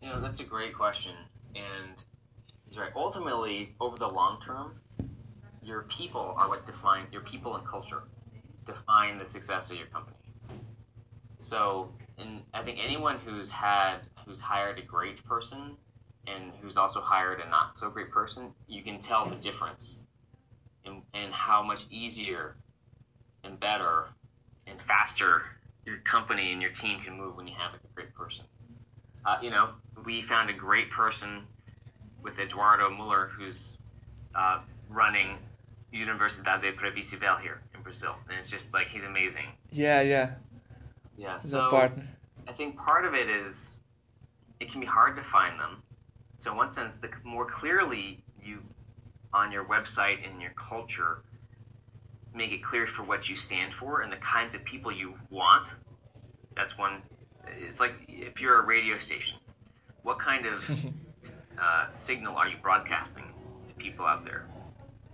You 0.01 0.09
know, 0.09 0.21
that's 0.21 0.41
a 0.41 0.45
great 0.45 0.75
question. 0.75 1.13
And 1.55 2.05
he's 2.67 2.79
right. 2.79 2.93
Ultimately, 2.95 3.75
over 3.81 3.97
the 3.97 4.09
long 4.09 4.41
term, 4.41 4.81
your 5.63 5.83
people 5.83 6.35
are 6.37 6.49
what 6.49 6.67
define 6.67 7.07
your 7.13 7.23
people 7.23 7.57
and 7.57 7.67
culture 7.67 8.03
define 8.67 9.19
the 9.19 9.27
success 9.27 9.71
of 9.71 9.79
your 9.79 9.87
company. 9.87 10.17
So, 11.39 11.93
and 12.19 12.43
I 12.53 12.63
think 12.63 12.79
anyone 12.83 13.19
who's 13.19 13.51
had 13.51 13.99
who's 14.27 14.41
hired 14.41 14.79
a 14.79 14.83
great 14.83 15.25
person 15.25 15.77
and 16.27 16.53
who's 16.61 16.77
also 16.77 17.01
hired 17.01 17.41
a 17.41 17.49
not 17.49 17.77
so 17.77 17.91
great 17.91 18.11
person, 18.11 18.53
you 18.69 18.83
can 18.83 18.99
tell 18.99 19.29
the 19.29 19.37
difference 19.37 20.03
in, 20.85 21.03
in 21.15 21.33
how 21.33 21.63
much 21.63 21.87
easier 21.91 22.55
and 23.45 23.59
better 23.59 24.05
and 24.67 24.81
faster 24.83 25.43
your 25.85 25.99
company 25.99 26.53
and 26.53 26.61
your 26.61 26.71
team 26.71 27.01
can 27.01 27.17
move 27.17 27.37
when 27.37 27.47
you 27.47 27.55
have 27.55 27.75
a 27.75 27.79
great 27.95 28.15
person. 28.15 28.45
Uh, 29.25 29.39
you 29.43 29.51
know, 29.51 29.69
we 30.05 30.23
found 30.23 30.51
a 30.51 30.53
great 30.53 30.91
person 30.91 31.47
with 32.23 32.39
Eduardo 32.39 32.91
Muller, 32.91 33.31
who's 33.37 33.79
uh, 34.35 34.61
running 34.89 35.39
Universidade 35.93 36.77
Previsível 36.77 37.41
here 37.41 37.61
in 37.75 37.83
Brazil, 37.83 38.15
and 38.29 38.39
it's 38.39 38.51
just 38.51 38.73
like 38.73 38.89
he's 38.89 39.05
amazing. 39.05 39.47
Yeah, 39.71 40.01
yeah. 40.01 40.31
Yeah. 41.17 41.35
He's 41.35 41.51
so 41.51 41.91
I 42.49 42.53
think 42.53 42.79
part 42.79 43.05
of 43.05 43.15
it 43.15 43.29
is 43.29 43.77
it 44.61 44.71
can 44.71 44.81
be 44.81 44.87
hard 44.87 45.17
to 45.17 45.23
find 45.23 45.59
them. 45.59 45.83
So 46.37 46.53
in 46.53 46.57
one 46.57 46.71
sense, 46.71 46.97
the 46.97 47.11
more 47.25 47.45
clearly 47.45 48.23
you 48.43 48.61
on 49.33 49.53
your 49.53 49.65
website 49.65 50.27
and 50.29 50.41
your 50.41 50.53
culture 50.53 51.23
make 52.35 52.53
it 52.53 52.63
clear 52.63 52.87
for 52.87 53.03
what 53.03 53.29
you 53.29 53.37
stand 53.37 53.75
for 53.75 54.03
and 54.03 54.13
the 54.13 54.17
kinds 54.17 54.55
of 54.55 54.65
people 54.65 54.93
you 54.93 55.15
want. 55.31 55.75
That's 56.57 56.79
one. 56.79 57.03
It's 57.47 57.81
like 57.81 57.95
if 58.09 58.41
you're 58.41 58.63
a 58.63 58.67
radio 58.67 58.99
station, 58.99 59.39
what 60.03 60.19
kind 60.19 60.47
of 60.47 60.71
uh, 61.61 61.91
signal 61.91 62.37
are 62.37 62.49
you 62.49 62.57
broadcasting 62.63 63.25
to 63.67 63.75
people 63.75 64.07
out 64.07 64.25
there? 64.25 64.47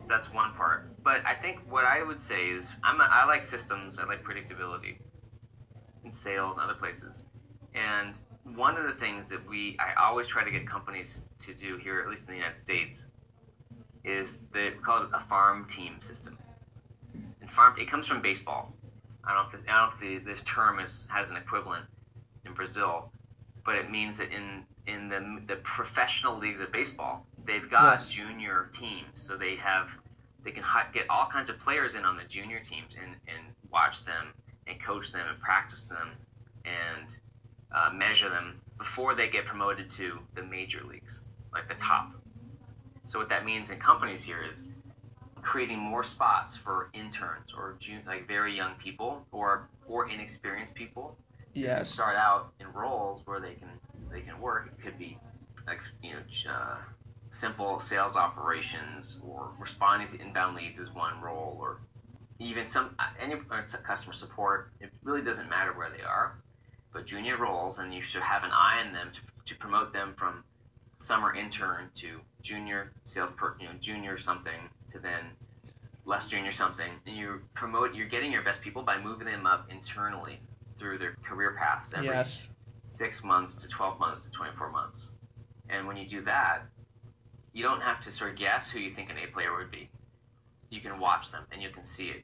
That's 0.09 0.33
one 0.33 0.53
part. 0.55 1.03
But 1.03 1.25
I 1.27 1.35
think 1.35 1.61
what 1.69 1.85
I 1.85 2.03
would 2.03 2.21
say 2.21 2.49
is 2.49 2.71
I'm 2.83 3.01
a, 3.01 3.09
I 3.11 3.25
like 3.27 3.43
systems. 3.43 3.99
I 3.99 4.05
like 4.05 4.23
predictability 4.23 4.97
in 6.05 6.13
sales 6.13 6.57
and 6.57 6.65
other 6.65 6.79
places. 6.79 7.25
And 7.75 8.19
one 8.55 8.77
of 8.77 8.85
the 8.85 8.93
things 8.93 9.29
that 9.31 9.47
we 9.49 9.77
I 9.79 10.01
always 10.05 10.29
try 10.29 10.45
to 10.45 10.51
get 10.51 10.67
companies 10.67 11.25
to 11.41 11.55
do 11.55 11.77
here, 11.77 12.01
at 12.01 12.09
least 12.09 12.27
in 12.29 12.35
the 12.35 12.39
United 12.39 12.57
States, 12.57 13.09
is 14.05 14.41
they 14.53 14.71
call 14.71 15.03
it 15.03 15.09
a 15.13 15.21
farm 15.29 15.67
team 15.69 16.01
system. 16.01 16.39
It 17.79 17.91
comes 17.91 18.07
from 18.07 18.23
baseball. 18.23 18.73
I 19.25 19.35
don't 19.35 19.53
know 19.53 19.59
if, 19.59 19.65
the, 19.65 19.73
I 19.73 19.81
don't 19.81 19.89
know 19.89 19.95
if 19.95 20.25
the, 20.25 20.31
this 20.31 20.41
term 20.47 20.79
is 20.79 21.07
has 21.11 21.31
an 21.31 21.37
equivalent 21.37 21.85
in 22.45 22.55
Brazil, 22.55 23.11
but 23.65 23.75
it 23.75 23.91
means 23.91 24.19
that 24.19 24.31
in 24.31 24.65
in 24.87 25.09
the 25.09 25.43
the 25.47 25.57
professional 25.57 26.39
leagues 26.39 26.61
of 26.61 26.71
baseball, 26.73 27.27
they've 27.45 27.69
got 27.71 27.95
yes. 27.95 28.11
junior 28.13 28.71
teams, 28.73 29.07
so 29.15 29.37
they 29.37 29.57
have 29.57 29.89
they 30.45 30.53
can 30.53 30.63
get 30.93 31.07
all 31.11 31.27
kinds 31.27 31.51
of 31.51 31.59
players 31.59 31.95
in 31.95 32.05
on 32.05 32.17
the 32.17 32.25
junior 32.25 32.61
teams 32.61 32.95
and 32.95 33.17
and 33.27 33.55
watch 33.71 34.05
them 34.05 34.33
and 34.67 34.81
coach 34.81 35.13
them 35.13 35.27
and 35.29 35.41
practice 35.41 35.83
them 35.83 36.13
and 36.65 37.19
uh, 37.73 37.91
measure 37.93 38.29
them 38.29 38.61
before 38.79 39.15
they 39.15 39.29
get 39.29 39.45
promoted 39.45 39.91
to 39.91 40.19
the 40.35 40.43
major 40.43 40.83
leagues, 40.85 41.25
like 41.53 41.69
the 41.69 41.75
top. 41.75 42.11
So 43.07 43.19
what 43.19 43.29
that 43.29 43.45
means 43.45 43.71
in 43.71 43.79
companies 43.79 44.23
here 44.23 44.43
is 44.49 44.69
creating 45.47 45.79
more 45.79 46.03
spots 46.03 46.57
for 46.57 46.91
interns 46.93 47.55
or 47.57 47.79
like 48.07 48.27
very 48.27 48.55
young 48.55 48.75
people 48.75 49.25
or 49.31 49.69
or 49.87 50.11
inexperienced 50.11 50.75
people. 50.75 51.17
Yes. 51.55 51.89
Start 51.89 52.17
out 52.17 52.53
in 52.61 52.67
roles 52.73 53.23
where 53.27 53.41
they 53.41 53.55
can 53.55 53.69
they 54.13 54.21
can 54.21 54.39
work. 54.41 54.67
It 54.67 54.83
could 54.83 54.99
be 54.99 55.17
like 55.67 55.81
you 56.03 56.15
know 56.15 56.53
uh, 56.53 56.79
simple 57.31 57.79
sales 57.79 58.17
operations 58.17 59.19
or 59.25 59.53
responding 59.59 60.09
to 60.09 60.21
inbound 60.21 60.57
leads 60.57 60.81
is 60.81 60.93
one 60.93 61.21
role 61.21 61.57
or 61.61 61.79
even 62.41 62.67
some 62.67 62.97
any 63.21 63.37
customer 63.85 64.15
support. 64.15 64.73
It 64.81 64.91
really 65.05 65.23
doesn't 65.23 65.49
matter 65.49 65.73
where 65.73 65.91
they 65.97 66.03
are, 66.03 66.35
but 66.93 67.07
junior 67.07 67.37
roles, 67.37 67.79
and 67.79 67.95
you 67.95 68.03
should 68.03 68.23
have 68.23 68.43
an 68.43 68.51
eye 68.53 68.83
on 68.85 68.93
them 68.93 69.13
to, 69.13 69.21
to 69.47 69.55
promote 69.59 69.93
them 69.93 70.13
from 70.19 70.45
summer 70.99 71.35
intern 71.35 71.91
to 71.95 72.21
junior 72.47 72.93
sales 73.05 73.31
per, 73.37 73.57
you 73.61 73.67
know, 73.67 73.75
junior 73.81 74.17
something 74.17 74.71
to 74.89 75.01
then 75.01 75.25
less 76.05 76.27
junior 76.27 76.53
something. 76.53 76.91
And 77.07 77.17
you 77.17 77.41
promote, 77.55 77.95
you're 77.95 78.07
getting 78.07 78.31
your 78.31 78.43
best 78.43 78.63
people 78.63 78.83
by 78.83 78.99
moving 78.99 79.27
them 79.27 79.47
up 79.47 79.67
internally 79.71 80.39
through 80.79 80.99
their 80.99 81.17
career 81.25 81.57
paths 81.59 81.93
every 81.95 82.09
yes. 82.09 82.49
six 82.85 83.25
months 83.25 83.57
to 83.57 83.69
12 83.69 83.99
months 83.99 84.25
to 84.25 84.31
24 84.31 84.71
months. 84.71 85.13
And 85.69 85.87
when 85.87 85.97
you 85.97 86.07
do 86.07 86.23
that, 86.23 86.63
you 87.53 87.65
don't 87.65 87.81
have 87.81 88.01
to 88.03 88.13
sort 88.13 88.31
of 88.31 88.37
guess 88.37 88.71
who 88.71 88.79
you 88.79 88.91
think 88.91 89.11
an 89.11 89.17
A 89.19 89.27
player 89.27 89.57
would 89.57 89.71
be. 89.71 89.89
You 90.71 90.81
can 90.81 91.01
watch 91.01 91.33
them 91.33 91.45
and 91.51 91.61
you 91.61 91.71
can 91.71 91.83
see 91.83 92.09
it. 92.11 92.23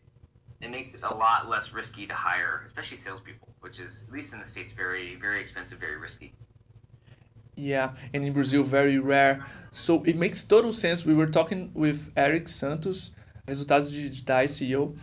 It 0.60 0.70
makes 0.70 0.94
it 0.94 1.02
a 1.02 1.12
lot 1.12 1.48
less 1.48 1.72
risky 1.72 2.06
to 2.06 2.14
hire, 2.14 2.62
especially 2.64 2.96
salespeople, 2.96 3.48
which 3.60 3.80
is 3.80 4.04
at 4.06 4.12
least 4.12 4.32
in 4.32 4.38
the 4.38 4.46
states 4.46 4.70
very, 4.70 5.16
very 5.16 5.40
expensive, 5.40 5.80
very 5.80 5.96
risky. 5.96 6.32
Yeah, 7.62 7.92
and 8.12 8.24
in 8.24 8.32
Brazil, 8.32 8.64
very 8.64 8.98
rare. 8.98 9.46
So 9.70 10.02
it 10.02 10.16
makes 10.16 10.44
total 10.44 10.72
sense. 10.72 11.06
We 11.06 11.14
were 11.14 11.28
talking 11.28 11.70
with 11.74 12.10
Eric 12.16 12.48
Santos, 12.48 13.12
Resultados 13.46 13.92
Digitais 13.92 14.50
CEO, 14.50 14.96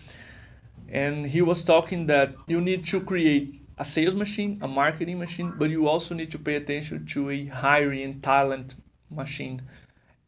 and 0.90 1.26
he 1.26 1.42
was 1.42 1.64
talking 1.64 2.06
that 2.08 2.32
you 2.48 2.60
need 2.60 2.86
to 2.88 3.00
create 3.00 3.66
a 3.78 3.86
sales 3.86 4.14
machine, 4.14 4.60
a 4.62 4.68
marketing 4.68 5.20
machine, 5.20 5.54
but 5.58 5.70
you 5.70 5.88
also 5.88 6.14
need 6.14 6.32
to 6.34 6.38
pay 6.38 6.56
attention 6.56 7.06
to 7.06 7.30
a 7.30 7.46
hiring 7.46 8.20
talent 8.20 8.76
machine 9.10 9.62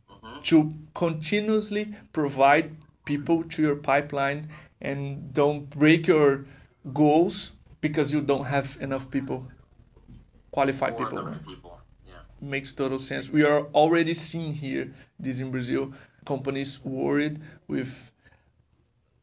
mm-hmm. 0.09 0.41
to 0.43 0.73
continuously 0.95 1.93
provide 2.13 2.71
people 3.03 3.43
to 3.43 3.61
your 3.61 3.75
pipeline 3.75 4.47
and 4.79 5.33
don't 5.33 5.69
break 5.69 6.07
your 6.07 6.45
goals 6.93 7.51
because 7.81 8.13
you 8.13 8.21
don't 8.21 8.45
have 8.45 8.77
enough 8.79 9.11
people, 9.11 9.45
qualified 10.51 10.97
people. 10.97 11.35
people 11.45 11.70
makes 12.41 12.73
total 12.73 12.99
sense. 12.99 13.29
We 13.29 13.43
are 13.43 13.61
already 13.73 14.13
seeing 14.13 14.53
here 14.53 14.93
this 15.19 15.39
in 15.41 15.51
Brazil. 15.51 15.93
Companies 16.25 16.83
worried 16.83 17.39
with 17.67 18.11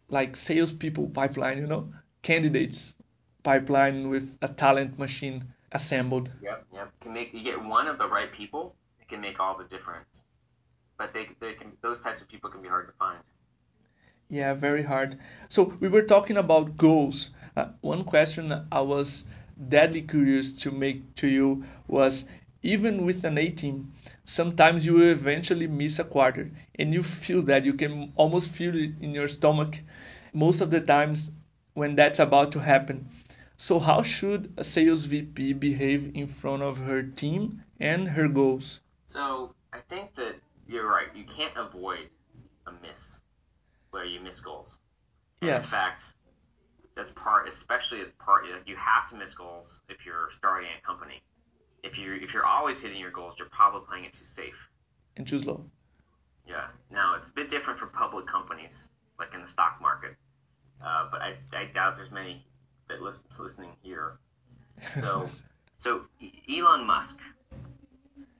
like 0.08 0.36
salespeople 0.36 1.08
pipeline, 1.10 1.58
you 1.58 1.66
know, 1.66 1.92
candidates 2.22 2.94
pipeline 3.42 4.08
with 4.10 4.36
a 4.42 4.48
talent 4.48 4.98
machine 4.98 5.44
assembled. 5.72 6.30
Yep, 6.42 6.66
yep. 6.72 6.92
Can 7.00 7.14
make 7.14 7.32
you 7.32 7.42
get 7.42 7.62
one 7.62 7.86
of 7.86 7.98
the 7.98 8.08
right 8.08 8.32
people, 8.32 8.76
it 9.00 9.08
can 9.08 9.20
make 9.20 9.38
all 9.40 9.56
the 9.56 9.64
difference. 9.64 10.24
But 10.98 11.12
they, 11.12 11.28
they 11.40 11.52
can 11.52 11.72
those 11.80 12.00
types 12.00 12.20
of 12.20 12.28
people 12.28 12.50
can 12.50 12.62
be 12.62 12.68
hard 12.68 12.88
to 12.88 12.94
find. 12.98 13.20
Yeah, 14.28 14.52
very 14.54 14.82
hard. 14.82 15.18
So 15.48 15.74
we 15.80 15.88
were 15.88 16.02
talking 16.02 16.36
about 16.36 16.76
goals. 16.76 17.30
Uh, 17.56 17.68
one 17.80 18.04
question 18.04 18.66
I 18.70 18.80
was 18.80 19.24
deadly 19.68 20.02
curious 20.02 20.52
to 20.52 20.70
make 20.70 21.14
to 21.16 21.28
you 21.28 21.64
was 21.86 22.26
even 22.62 23.06
with 23.06 23.24
an 23.24 23.38
A 23.38 23.50
team, 23.50 23.92
sometimes 24.24 24.84
you 24.84 24.94
will 24.94 25.10
eventually 25.10 25.66
miss 25.66 25.98
a 25.98 26.04
quarter 26.04 26.50
and 26.74 26.92
you 26.92 27.02
feel 27.02 27.42
that 27.42 27.64
you 27.64 27.74
can 27.74 28.12
almost 28.16 28.48
feel 28.48 28.74
it 28.74 28.92
in 29.00 29.12
your 29.12 29.28
stomach 29.28 29.78
most 30.32 30.60
of 30.60 30.70
the 30.70 30.80
times 30.80 31.30
when 31.74 31.94
that's 31.94 32.18
about 32.18 32.52
to 32.52 32.58
happen. 32.58 33.08
So, 33.56 33.78
how 33.78 34.02
should 34.02 34.52
a 34.56 34.64
sales 34.64 35.04
VP 35.04 35.52
behave 35.54 36.14
in 36.14 36.28
front 36.28 36.62
of 36.62 36.78
her 36.78 37.02
team 37.02 37.62
and 37.80 38.08
her 38.08 38.28
goals? 38.28 38.80
So, 39.06 39.54
I 39.72 39.78
think 39.88 40.14
that 40.14 40.36
you're 40.68 40.88
right. 40.88 41.08
You 41.14 41.24
can't 41.24 41.56
avoid 41.56 42.08
a 42.66 42.72
miss 42.82 43.20
where 43.90 44.04
you 44.04 44.20
miss 44.20 44.40
goals. 44.40 44.78
And 45.40 45.48
yes. 45.48 45.64
In 45.64 45.70
fact, 45.70 46.14
that's 46.94 47.10
part, 47.10 47.48
especially 47.48 48.00
as 48.00 48.12
part, 48.18 48.46
you 48.66 48.76
have 48.76 49.08
to 49.10 49.16
miss 49.16 49.34
goals 49.34 49.80
if 49.88 50.04
you're 50.04 50.30
starting 50.32 50.68
a 50.76 50.86
company 50.86 51.20
if 51.82 51.98
you're 51.98 52.16
if 52.16 52.32
you're 52.32 52.46
always 52.46 52.80
hitting 52.80 52.98
your 52.98 53.10
goals, 53.10 53.34
you're 53.38 53.48
probably 53.48 53.82
playing 53.88 54.04
it 54.04 54.12
too 54.12 54.24
safe 54.24 54.68
and 55.16 55.26
too 55.26 55.38
slow. 55.38 55.64
Yeah. 56.46 56.66
Now 56.90 57.14
it's 57.14 57.28
a 57.28 57.32
bit 57.32 57.48
different 57.48 57.78
for 57.78 57.86
public 57.86 58.26
companies, 58.26 58.90
like 59.18 59.34
in 59.34 59.40
the 59.40 59.46
stock 59.46 59.78
market. 59.80 60.16
Uh, 60.84 61.08
but 61.10 61.20
I, 61.20 61.34
I 61.52 61.66
doubt 61.66 61.96
there's 61.96 62.10
many 62.10 62.40
that 62.88 63.02
listen, 63.02 63.24
listening 63.38 63.70
here. 63.82 64.18
So 64.90 65.28
so 65.76 66.02
Elon 66.48 66.86
Musk, 66.86 67.18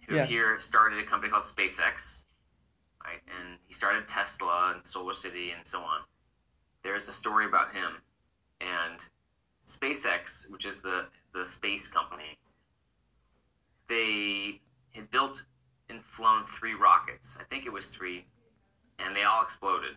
who 0.09 0.17
yes. 0.17 0.31
here 0.31 0.59
started 0.59 0.99
a 0.99 1.05
company 1.05 1.31
called 1.31 1.45
SpaceX, 1.45 2.21
right? 3.05 3.21
And 3.39 3.59
he 3.67 3.75
started 3.75 4.09
Tesla 4.09 4.73
and 4.75 4.87
Solar 4.87 5.15
City 5.15 5.51
and 5.51 5.67
so 5.67 5.81
on. 5.81 6.01
There's 6.83 7.09
a 7.09 7.13
story 7.13 7.45
about 7.45 7.75
him 7.75 8.01
and 8.61 9.05
SpaceX, 9.67 10.51
which 10.51 10.65
is 10.65 10.81
the 10.81 11.07
the 11.35 11.47
space 11.47 11.89
company 11.89 12.39
they 13.89 14.61
had 14.93 15.11
built 15.11 15.43
and 15.89 16.05
flown 16.05 16.45
three 16.59 16.75
rockets. 16.75 17.37
I 17.41 17.45
think 17.45 17.67
it 17.67 17.73
was 17.73 17.87
three, 17.87 18.25
and 18.99 19.15
they 19.17 19.23
all 19.23 19.43
exploded. 19.43 19.97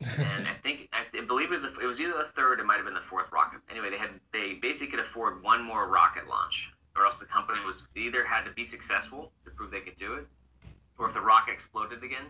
and 0.00 0.48
I 0.48 0.54
think 0.62 0.88
I 0.92 1.04
believe 1.24 1.46
it 1.46 1.50
was 1.50 1.62
the, 1.62 1.72
it 1.80 1.86
was 1.86 2.00
either 2.00 2.12
the 2.12 2.28
third, 2.34 2.58
it 2.58 2.66
might 2.66 2.76
have 2.76 2.84
been 2.84 2.94
the 2.94 3.00
fourth 3.00 3.30
rocket. 3.30 3.60
Anyway, 3.70 3.90
they 3.90 3.98
had 3.98 4.10
they 4.32 4.54
basically 4.54 4.88
could 4.88 5.00
afford 5.00 5.42
one 5.42 5.62
more 5.62 5.88
rocket 5.88 6.26
launch, 6.28 6.70
or 6.96 7.04
else 7.04 7.20
the 7.20 7.26
company 7.26 7.60
was 7.64 7.86
either 7.94 8.24
had 8.24 8.44
to 8.44 8.50
be 8.50 8.64
successful 8.64 9.30
to 9.44 9.50
prove 9.50 9.70
they 9.70 9.80
could 9.80 9.94
do 9.94 10.14
it, 10.14 10.26
or 10.98 11.06
if 11.08 11.14
the 11.14 11.20
rocket 11.20 11.52
exploded 11.52 12.02
again, 12.02 12.26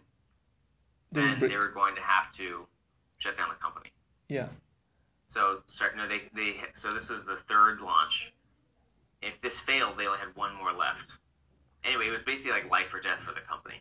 then 1.12 1.40
they 1.40 1.56
were 1.56 1.68
going 1.68 1.94
to 1.94 2.02
have 2.02 2.30
to 2.32 2.66
shut 3.18 3.36
down 3.38 3.48
the 3.48 3.54
company. 3.54 3.90
Yeah. 4.28 4.48
So, 5.28 5.62
so 5.66 5.86
no, 5.96 6.06
they 6.06 6.22
they 6.34 6.56
so 6.74 6.92
this 6.92 7.08
was 7.08 7.24
the 7.24 7.36
third 7.48 7.80
launch, 7.80 8.32
if 9.22 9.40
this 9.40 9.60
failed, 9.60 9.96
they 9.96 10.06
only 10.06 10.18
had 10.18 10.34
one 10.34 10.54
more 10.54 10.72
left. 10.72 11.12
Anyway, 11.84 12.08
it 12.08 12.10
was 12.10 12.22
basically 12.22 12.52
like 12.52 12.70
life 12.70 12.92
or 12.92 13.00
death 13.00 13.20
for 13.20 13.32
the 13.32 13.40
company. 13.40 13.80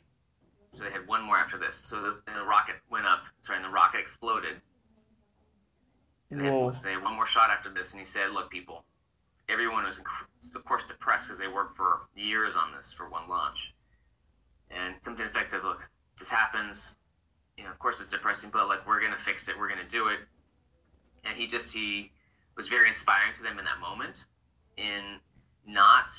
So 0.75 0.83
they 0.83 0.91
had 0.91 1.07
one 1.07 1.24
more 1.24 1.38
after 1.38 1.57
this. 1.57 1.81
So 1.83 2.01
the, 2.01 2.17
the 2.33 2.43
rocket 2.43 2.75
went 2.89 3.05
up. 3.05 3.24
Sorry, 3.41 3.57
and 3.57 3.65
the 3.65 3.69
rocket 3.69 4.00
exploded. 4.00 4.62
And 6.29 6.41
Whoa. 6.41 6.71
they 6.71 6.93
had 6.93 7.03
one 7.03 7.15
more 7.15 7.25
shot 7.27 7.50
after 7.50 7.69
this, 7.69 7.91
and 7.91 8.00
he 8.00 8.05
said, 8.05 8.31
"Look, 8.31 8.50
people, 8.50 8.86
everyone 9.50 9.83
was 9.83 10.00
of 10.55 10.63
course 10.63 10.83
depressed 10.88 11.27
because 11.27 11.39
they 11.39 11.50
worked 11.50 11.75
for 11.75 12.07
years 12.15 12.55
on 12.55 12.71
this 12.74 12.93
for 12.93 13.10
one 13.10 13.27
launch, 13.27 13.74
and 14.69 14.95
something 15.01 15.25
effective. 15.25 15.63
Look, 15.63 15.89
this 16.17 16.29
happens. 16.29 16.95
You 17.57 17.65
know, 17.65 17.71
of 17.71 17.79
course 17.79 18.00
it's 18.00 18.07
depressing, 18.07 18.50
but 18.50 18.69
like 18.69 18.88
we're 18.88 19.01
gonna 19.01 19.17
fix 19.17 19.50
it. 19.50 19.60
We're 19.60 19.67
gonna 19.67 19.88
do 19.89 20.07
it." 20.07 20.19
And 21.25 21.36
he 21.36 21.48
just 21.48 21.74
he 21.74 22.13
was 22.55 22.69
very 22.69 22.88
inspiring 22.88 23.33
to 23.36 23.43
them 23.43 23.60
in 23.60 23.65
that 23.65 23.79
moment. 23.79 24.25
In 24.77 25.19
not 25.67 26.11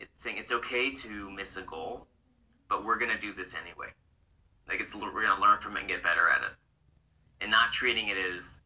it's 0.00 0.22
saying 0.22 0.38
it's 0.38 0.52
okay 0.52 0.92
to 0.92 1.30
miss 1.30 1.56
a 1.56 1.62
goal, 1.62 2.06
but 2.68 2.84
we're 2.84 2.98
gonna 2.98 3.20
do 3.20 3.32
this 3.34 3.54
anyway. 3.54 3.88
Like 4.68 4.80
it's 4.80 4.94
we're 4.94 5.22
gonna 5.22 5.40
learn 5.40 5.60
from 5.60 5.76
it 5.76 5.80
and 5.80 5.88
get 5.88 6.02
better 6.02 6.28
at 6.30 6.42
it. 6.42 6.50
and 7.40 7.50
not 7.50 7.72
treating 7.72 8.08
it 8.08 8.16
as 8.18 8.60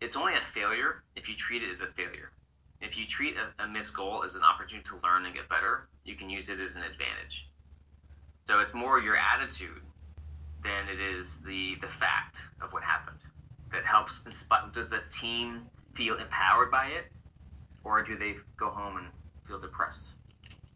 it's 0.00 0.16
only 0.16 0.34
a 0.34 0.40
failure 0.54 1.02
if 1.16 1.28
you 1.28 1.36
treat 1.36 1.62
it 1.62 1.70
as 1.70 1.80
a 1.80 1.86
failure. 1.88 2.30
If 2.80 2.96
you 2.98 3.06
treat 3.06 3.36
a, 3.36 3.64
a 3.64 3.68
missed 3.68 3.96
goal 3.96 4.24
as 4.24 4.34
an 4.34 4.42
opportunity 4.42 4.88
to 4.90 4.96
learn 5.02 5.26
and 5.26 5.34
get 5.34 5.48
better, 5.48 5.88
you 6.04 6.16
can 6.16 6.30
use 6.30 6.48
it 6.50 6.60
as 6.60 6.74
an 6.76 6.82
advantage. 6.82 7.48
So 8.46 8.60
it's 8.60 8.74
more 8.74 9.00
your 9.00 9.16
attitude 9.16 9.82
than 10.64 10.88
it 10.88 11.00
is 11.00 11.40
the 11.46 11.76
the 11.80 11.88
fact 11.88 12.38
of 12.62 12.72
what 12.72 12.82
happened 12.82 13.18
that 13.72 13.84
helps 13.84 14.22
inspire. 14.26 14.64
Does 14.74 14.88
the 14.88 15.00
team 15.10 15.62
feel 15.96 16.16
empowered 16.18 16.70
by 16.70 16.88
it, 16.88 17.06
or 17.84 18.02
do 18.02 18.16
they 18.18 18.34
go 18.58 18.70
home 18.70 18.98
and 18.98 19.08
feel 19.46 19.58
depressed 19.58 20.14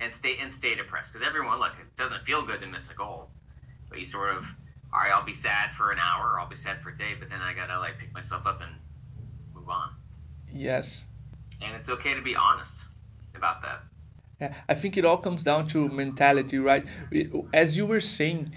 and 0.01 0.13
stay 0.13 0.37
and 0.41 0.53
stay 0.53 0.75
depressed? 0.75 1.13
Because 1.13 1.27
everyone, 1.27 1.59
look, 1.59 1.73
it 1.81 1.97
doesn't 1.97 2.25
feel 2.25 2.43
good 2.43 2.61
to 2.61 2.67
miss 2.67 2.91
a 2.91 2.95
goal, 2.95 3.29
but 3.89 3.99
you 3.99 4.05
sort 4.05 4.37
of, 4.37 4.45
all 4.93 5.01
right, 5.01 5.13
I'll 5.13 5.25
be 5.25 5.35
sad 5.35 5.73
for 5.75 5.91
an 5.91 5.99
hour, 5.99 6.33
or 6.33 6.41
I'll 6.41 6.49
be 6.49 6.57
sad 6.57 6.83
for 6.83 6.91
a 6.91 6.97
day, 6.97 7.15
but 7.19 7.31
then 7.31 7.41
I 7.41 7.53
gotta 7.55 7.79
like 7.79 7.99
pick 7.99 8.13
myself 8.15 8.47
up 8.47 8.61
and 8.61 8.71
move 9.55 9.69
on. 9.69 9.91
Yes. 10.53 11.05
And 11.61 11.75
it's 11.75 11.89
okay 11.89 12.15
to 12.15 12.23
be 12.23 12.37
honest 12.37 12.85
about 13.35 13.63
that. 13.63 13.81
Yeah, 14.41 14.55
I 14.69 14.75
think 14.75 14.97
it 14.97 15.05
all 15.05 15.19
comes 15.19 15.43
down 15.43 15.67
to 15.69 15.89
mentality, 15.89 16.59
right? 16.59 16.87
As 17.53 17.77
you 17.77 17.87
were 17.87 18.01
saying, 18.01 18.53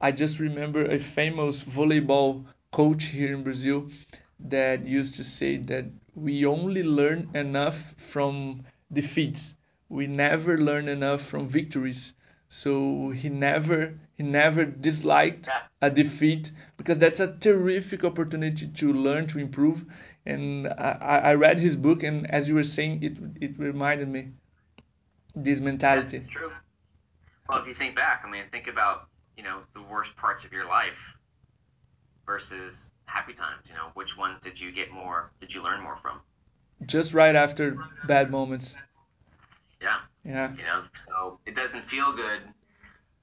I 0.00 0.12
just 0.12 0.38
remember 0.38 0.84
a 0.84 0.98
famous 0.98 1.62
volleyball 1.64 2.44
coach 2.70 3.06
here 3.06 3.34
in 3.34 3.42
Brazil 3.42 3.90
that 4.38 4.86
used 4.86 5.16
to 5.16 5.24
say 5.24 5.56
that 5.56 5.86
we 6.14 6.46
only 6.46 6.82
learn 6.82 7.28
enough 7.34 7.94
from 7.96 8.64
defeats. 8.92 9.56
We 9.88 10.06
never 10.06 10.58
learn 10.58 10.88
enough 10.88 11.22
from 11.22 11.48
victories. 11.48 12.14
So 12.48 13.10
he 13.10 13.28
never 13.28 13.98
he 14.16 14.22
never 14.22 14.64
disliked 14.64 15.48
a 15.82 15.90
defeat 15.90 16.52
because 16.76 16.98
that's 16.98 17.20
a 17.20 17.36
terrific 17.36 18.04
opportunity 18.04 18.68
to 18.68 18.92
learn 18.92 19.26
to 19.28 19.38
improve. 19.38 19.84
And 20.24 20.68
I, 20.68 21.20
I 21.24 21.34
read 21.34 21.58
his 21.58 21.76
book 21.76 22.02
and 22.02 22.30
as 22.30 22.48
you 22.48 22.54
were 22.54 22.64
saying, 22.64 23.02
it 23.02 23.16
it 23.40 23.58
reminded 23.58 24.08
me 24.08 24.30
this 25.34 25.60
mentality. 25.60 26.18
That's 26.18 26.30
true. 26.30 26.52
Well, 27.48 27.58
if 27.58 27.66
you 27.66 27.74
think 27.74 27.94
back, 27.94 28.22
I 28.24 28.30
mean, 28.30 28.44
think 28.50 28.68
about 28.68 29.08
you 29.36 29.42
know 29.42 29.60
the 29.74 29.82
worst 29.82 30.16
parts 30.16 30.44
of 30.44 30.52
your 30.52 30.66
life 30.66 30.98
versus 32.26 32.90
happy 33.06 33.32
times. 33.32 33.62
You 33.68 33.74
know, 33.74 33.90
which 33.94 34.16
ones 34.16 34.38
did 34.42 34.58
you 34.58 34.72
get 34.72 34.90
more? 34.90 35.32
Did 35.40 35.52
you 35.52 35.62
learn 35.62 35.80
more 35.80 35.96
from? 36.02 36.20
Just 36.84 37.14
right 37.14 37.34
after 37.34 37.78
bad 38.06 38.30
moments. 38.30 38.74
Yeah. 39.80 40.00
Yeah. 40.24 40.52
You 40.54 40.62
know, 40.62 40.82
so 41.06 41.38
it 41.46 41.54
doesn't 41.54 41.84
feel 41.84 42.12
good. 42.12 42.40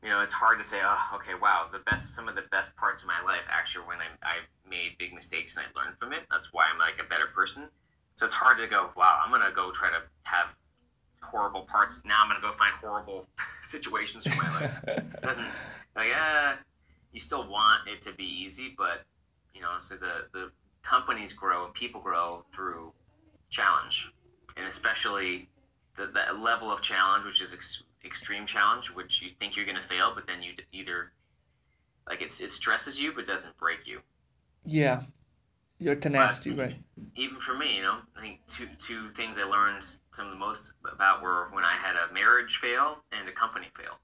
You 0.01 0.09
know, 0.09 0.21
it's 0.21 0.33
hard 0.33 0.57
to 0.57 0.63
say, 0.63 0.79
oh, 0.83 1.15
okay, 1.15 1.31
wow, 1.39 1.67
the 1.71 1.79
best, 1.79 2.13
some 2.13 2.27
of 2.27 2.35
the 2.35 2.43
best 2.51 2.75
parts 2.75 3.03
of 3.03 3.07
my 3.07 3.21
life 3.25 3.45
actually 3.49 3.85
when 3.85 3.97
I, 3.99 4.07
I 4.21 4.35
made 4.69 4.97
big 4.97 5.13
mistakes 5.13 5.55
and 5.55 5.65
I 5.65 5.79
learned 5.79 5.97
from 5.97 6.11
it. 6.11 6.23
That's 6.29 6.51
why 6.51 6.65
I'm 6.71 6.77
like 6.77 6.99
a 6.99 7.07
better 7.07 7.27
person. 7.33 7.67
So 8.15 8.25
it's 8.25 8.33
hard 8.33 8.57
to 8.57 8.67
go, 8.67 8.89
wow, 8.97 9.21
I'm 9.23 9.31
gonna 9.31 9.53
go 9.55 9.71
try 9.71 9.89
to 9.89 10.01
have 10.23 10.53
horrible 11.21 11.61
parts. 11.61 11.99
Now 12.05 12.21
I'm 12.21 12.29
gonna 12.29 12.41
go 12.41 12.51
find 12.57 12.73
horrible 12.81 13.25
situations 13.63 14.25
for 14.25 14.35
my 14.35 14.59
life. 14.59 14.71
it 14.87 15.21
doesn't 15.21 15.47
like, 15.95 16.09
uh, 16.13 16.55
you 17.13 17.19
still 17.19 17.47
want 17.47 17.87
it 17.87 18.01
to 18.01 18.13
be 18.13 18.25
easy, 18.25 18.73
but 18.77 19.01
you 19.55 19.61
know, 19.61 19.75
so 19.79 19.95
the 19.95 20.25
the 20.33 20.51
companies 20.83 21.31
grow 21.31 21.65
and 21.65 21.73
people 21.73 22.01
grow 22.01 22.43
through 22.53 22.91
challenge, 23.53 24.11
and 24.57 24.65
especially 24.67 25.47
the, 25.95 26.07
that 26.07 26.39
level 26.39 26.71
of 26.71 26.81
challenge, 26.81 27.23
which 27.23 27.41
is 27.41 27.53
ex- 27.53 27.83
extreme 28.03 28.45
challenge, 28.45 28.89
which 28.89 29.21
you 29.21 29.29
think 29.39 29.55
you're 29.55 29.65
going 29.65 29.81
to 29.81 29.87
fail, 29.87 30.11
but 30.13 30.27
then 30.27 30.41
you 30.41 30.53
either 30.73 31.11
like 32.09 32.21
it's 32.21 32.41
it 32.41 32.51
stresses 32.51 32.99
you 32.99 33.13
but 33.13 33.25
doesn't 33.25 33.55
break 33.57 33.87
you. 33.87 34.01
Yeah, 34.65 35.03
your 35.79 35.95
tenacity, 35.95 36.51
but 36.51 36.61
right? 36.63 36.75
Even 37.15 37.39
for 37.39 37.55
me, 37.55 37.77
you 37.77 37.83
know, 37.83 37.97
I 38.17 38.21
think 38.21 38.39
two 38.47 38.67
two 38.79 39.09
things 39.09 39.37
I 39.37 39.43
learned 39.43 39.85
some 40.13 40.25
of 40.25 40.31
the 40.31 40.39
most 40.39 40.71
about 40.91 41.21
were 41.21 41.47
when 41.51 41.63
I 41.63 41.73
had 41.73 41.95
a 41.95 42.11
marriage 42.13 42.57
fail 42.57 42.97
and 43.11 43.29
a 43.29 43.31
company 43.31 43.67
fail. 43.77 43.99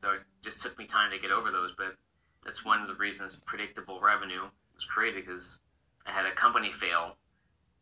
So 0.00 0.12
it 0.12 0.20
just 0.42 0.60
took 0.60 0.78
me 0.78 0.86
time 0.86 1.10
to 1.10 1.18
get 1.18 1.30
over 1.30 1.50
those, 1.50 1.74
but 1.76 1.96
that's 2.44 2.64
one 2.64 2.80
of 2.80 2.88
the 2.88 2.94
reasons 2.94 3.36
predictable 3.44 4.00
revenue 4.00 4.42
was 4.74 4.84
created 4.84 5.26
because 5.26 5.58
I 6.06 6.12
had 6.12 6.24
a 6.24 6.32
company 6.32 6.72
fail 6.72 7.16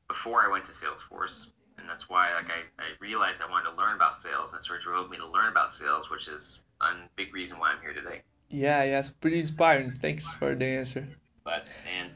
before 0.08 0.44
I 0.44 0.50
went 0.50 0.64
to 0.66 0.72
Salesforce, 0.72 1.46
and 1.78 1.88
that's 1.88 2.08
why 2.08 2.34
like 2.34 2.46
I, 2.46 2.82
I 2.82 2.86
realized 3.00 3.40
I 3.40 3.50
wanted 3.50 3.70
to 3.70 3.76
learn 3.76 3.94
about 3.94 4.16
sales, 4.16 4.52
and 4.52 4.60
it 4.60 4.64
sort 4.64 4.78
of 4.78 4.84
drove 4.84 5.10
me 5.10 5.16
to 5.18 5.26
learn 5.26 5.48
about 5.48 5.70
sales, 5.70 6.10
which 6.10 6.28
is 6.28 6.60
a 6.80 6.92
big 7.16 7.32
reason 7.34 7.58
why 7.58 7.70
I'm 7.70 7.80
here 7.80 7.92
today. 7.92 8.22
Yeah, 8.50 8.82
yeah, 8.82 8.98
it's 8.98 9.10
pretty 9.10 9.40
inspiring. 9.40 9.92
Thanks 9.92 10.30
for 10.32 10.54
the 10.54 10.64
answer. 10.64 11.06
But 11.44 11.66
and 11.98 12.10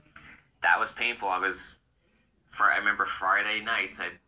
that 0.62 0.78
was 0.80 0.90
painful. 0.92 1.28
I 1.28 1.38
was, 1.38 1.76
for 2.50 2.64
I 2.64 2.78
remember 2.78 3.06
Friday 3.18 3.60
nights 3.60 4.00
I'd 4.00 4.18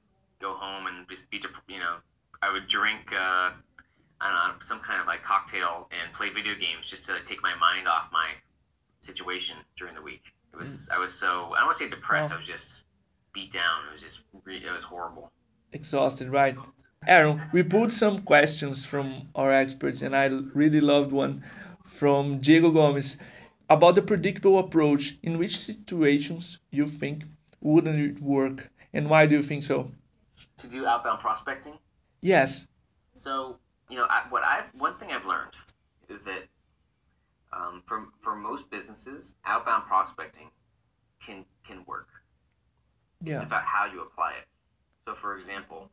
go 0.40 0.54
home 0.54 0.86
and 0.86 1.08
just 1.08 1.30
be, 1.30 1.40
you 1.68 1.78
know, 1.78 1.96
I 2.42 2.52
would 2.52 2.68
drink. 2.68 3.12
Uh, 3.12 3.50
I 4.20 4.28
don't 4.28 4.34
know, 4.34 4.54
some 4.60 4.80
kind 4.80 5.00
of 5.00 5.06
like 5.06 5.22
cocktail 5.22 5.88
and 5.90 6.12
play 6.14 6.30
video 6.30 6.54
games 6.54 6.86
just 6.86 7.04
to 7.06 7.18
take 7.24 7.42
my 7.42 7.54
mind 7.56 7.88
off 7.88 8.08
my 8.12 8.30
situation 9.02 9.56
during 9.76 9.94
the 9.94 10.02
week. 10.02 10.32
It 10.52 10.56
was 10.56 10.88
I 10.92 10.98
was 10.98 11.12
so 11.12 11.52
I 11.52 11.58
don't 11.58 11.66
want 11.66 11.78
to 11.78 11.84
say 11.84 11.90
depressed. 11.90 12.32
I 12.32 12.36
was 12.36 12.46
just 12.46 12.83
beat 13.34 13.52
down. 13.52 13.88
It 13.88 13.92
was 13.92 14.02
just 14.02 14.22
it 14.46 14.72
was 14.72 14.84
horrible. 14.84 15.30
Exhausted, 15.72 16.28
right? 16.28 16.56
Aaron, 17.06 17.42
we 17.52 17.62
pulled 17.62 17.92
some 17.92 18.22
questions 18.22 18.84
from 18.84 19.28
our 19.34 19.52
experts, 19.52 20.00
and 20.02 20.16
I 20.16 20.26
really 20.54 20.80
loved 20.80 21.12
one 21.12 21.44
from 21.84 22.38
Diego 22.38 22.70
Gomes 22.70 23.18
about 23.68 23.96
the 23.96 24.02
predictable 24.02 24.58
approach. 24.58 25.18
In 25.22 25.36
which 25.38 25.58
situations 25.58 26.58
you 26.70 26.86
think 26.86 27.24
wouldn't 27.60 27.98
it 27.98 28.22
work, 28.22 28.70
and 28.94 29.10
why 29.10 29.26
do 29.26 29.36
you 29.36 29.42
think 29.42 29.64
so? 29.64 29.90
To 30.58 30.68
do 30.68 30.86
outbound 30.86 31.20
prospecting. 31.20 31.78
Yes. 32.22 32.66
So 33.14 33.58
you 33.90 33.96
know, 33.96 34.06
I, 34.08 34.22
what 34.30 34.42
I've 34.44 34.64
one 34.78 34.96
thing 34.98 35.10
I've 35.12 35.26
learned 35.26 35.56
is 36.08 36.24
that 36.24 36.44
um, 37.52 37.82
for 37.86 38.08
for 38.20 38.34
most 38.34 38.70
businesses, 38.70 39.34
outbound 39.44 39.84
prospecting 39.84 40.50
can 41.24 41.44
can 41.66 41.84
work. 41.86 42.08
Yeah. 43.24 43.34
It's 43.34 43.42
about 43.42 43.64
how 43.64 43.86
you 43.86 44.02
apply 44.02 44.32
it. 44.32 44.46
So, 45.06 45.14
for 45.14 45.36
example, 45.36 45.90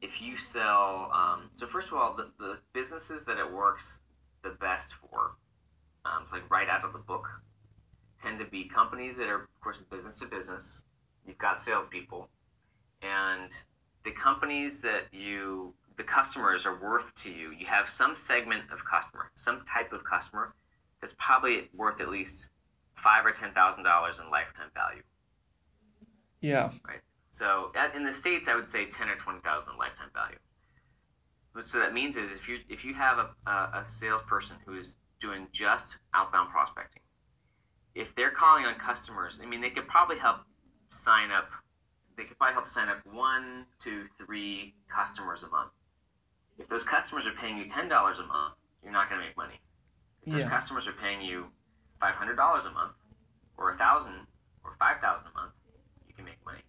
if 0.00 0.20
you 0.20 0.38
sell, 0.38 1.10
um, 1.12 1.50
so 1.56 1.66
first 1.66 1.88
of 1.88 1.94
all, 1.94 2.14
the, 2.14 2.30
the 2.38 2.58
businesses 2.72 3.24
that 3.24 3.38
it 3.38 3.50
works 3.50 4.00
the 4.42 4.50
best 4.50 4.94
for, 4.94 5.36
um, 6.04 6.26
like 6.32 6.48
right 6.50 6.68
out 6.68 6.84
of 6.84 6.92
the 6.92 6.98
book, 6.98 7.28
tend 8.22 8.38
to 8.38 8.44
be 8.44 8.64
companies 8.64 9.16
that 9.16 9.28
are, 9.28 9.42
of 9.42 9.60
course, 9.60 9.80
business 9.90 10.14
to 10.14 10.26
business. 10.26 10.82
You've 11.26 11.38
got 11.38 11.58
salespeople, 11.58 12.28
and 13.02 13.50
the 14.04 14.12
companies 14.12 14.80
that 14.82 15.12
you 15.12 15.74
the 15.96 16.04
customers 16.04 16.66
are 16.66 16.78
worth 16.78 17.14
to 17.16 17.30
you. 17.30 17.52
You 17.58 17.66
have 17.66 17.88
some 17.88 18.14
segment 18.14 18.64
of 18.70 18.84
customer, 18.84 19.30
some 19.34 19.64
type 19.64 19.92
of 19.92 20.04
customer 20.04 20.54
that's 21.00 21.14
probably 21.18 21.68
worth 21.74 22.00
at 22.00 22.08
least 22.08 22.48
five 22.94 23.24
or 23.26 23.32
ten 23.32 23.52
thousand 23.52 23.84
dollars 23.84 24.18
in 24.18 24.30
lifetime 24.30 24.70
value. 24.74 25.02
Yeah. 26.46 26.70
Right. 26.86 27.00
So 27.30 27.70
at, 27.74 27.94
in 27.94 28.04
the 28.04 28.12
states, 28.12 28.48
I 28.48 28.54
would 28.54 28.70
say 28.70 28.86
ten 28.86 29.08
or 29.08 29.16
twenty 29.16 29.40
thousand 29.40 29.76
lifetime 29.78 30.10
value. 30.14 30.38
What 31.52 31.66
so 31.66 31.78
that 31.78 31.92
means 31.92 32.16
is 32.16 32.32
if 32.32 32.48
you 32.48 32.58
if 32.68 32.84
you 32.84 32.94
have 32.94 33.18
a, 33.18 33.50
a, 33.50 33.80
a 33.80 33.84
salesperson 33.84 34.56
who 34.64 34.76
is 34.76 34.96
doing 35.20 35.48
just 35.52 35.98
outbound 36.14 36.50
prospecting, 36.50 37.02
if 37.94 38.14
they're 38.14 38.30
calling 38.30 38.64
on 38.64 38.74
customers, 38.74 39.40
I 39.42 39.46
mean 39.46 39.60
they 39.60 39.70
could 39.70 39.88
probably 39.88 40.18
help 40.18 40.38
sign 40.90 41.30
up. 41.30 41.48
They 42.16 42.24
could 42.24 42.38
probably 42.38 42.54
help 42.54 42.66
sign 42.66 42.88
up 42.88 42.98
one, 43.12 43.66
two, 43.78 44.04
three 44.18 44.74
customers 44.88 45.42
a 45.42 45.48
month 45.48 45.70
if 46.58 46.68
those 46.68 46.84
customers 46.84 47.26
are 47.26 47.32
paying 47.32 47.58
you 47.58 47.66
ten 47.66 47.88
dollars 47.88 48.18
a 48.18 48.26
month, 48.26 48.54
you're 48.82 48.92
not 48.92 49.08
going 49.08 49.20
to 49.20 49.26
make 49.26 49.36
money. 49.36 49.60
If 50.22 50.32
those 50.32 50.42
yeah. 50.42 50.50
customers 50.50 50.86
are 50.86 50.92
paying 50.92 51.22
you 51.22 51.46
five 52.00 52.14
hundred 52.14 52.36
dollars 52.36 52.64
a 52.64 52.70
month, 52.70 52.92
or 53.56 53.72
a 53.72 53.76
thousand, 53.76 54.14
or 54.64 54.76
five 54.78 55.00
thousand 55.00 55.26
a 55.26 55.38
month, 55.38 55.52
you 56.08 56.14
can 56.14 56.24
make 56.24 56.38
money. 56.44 56.62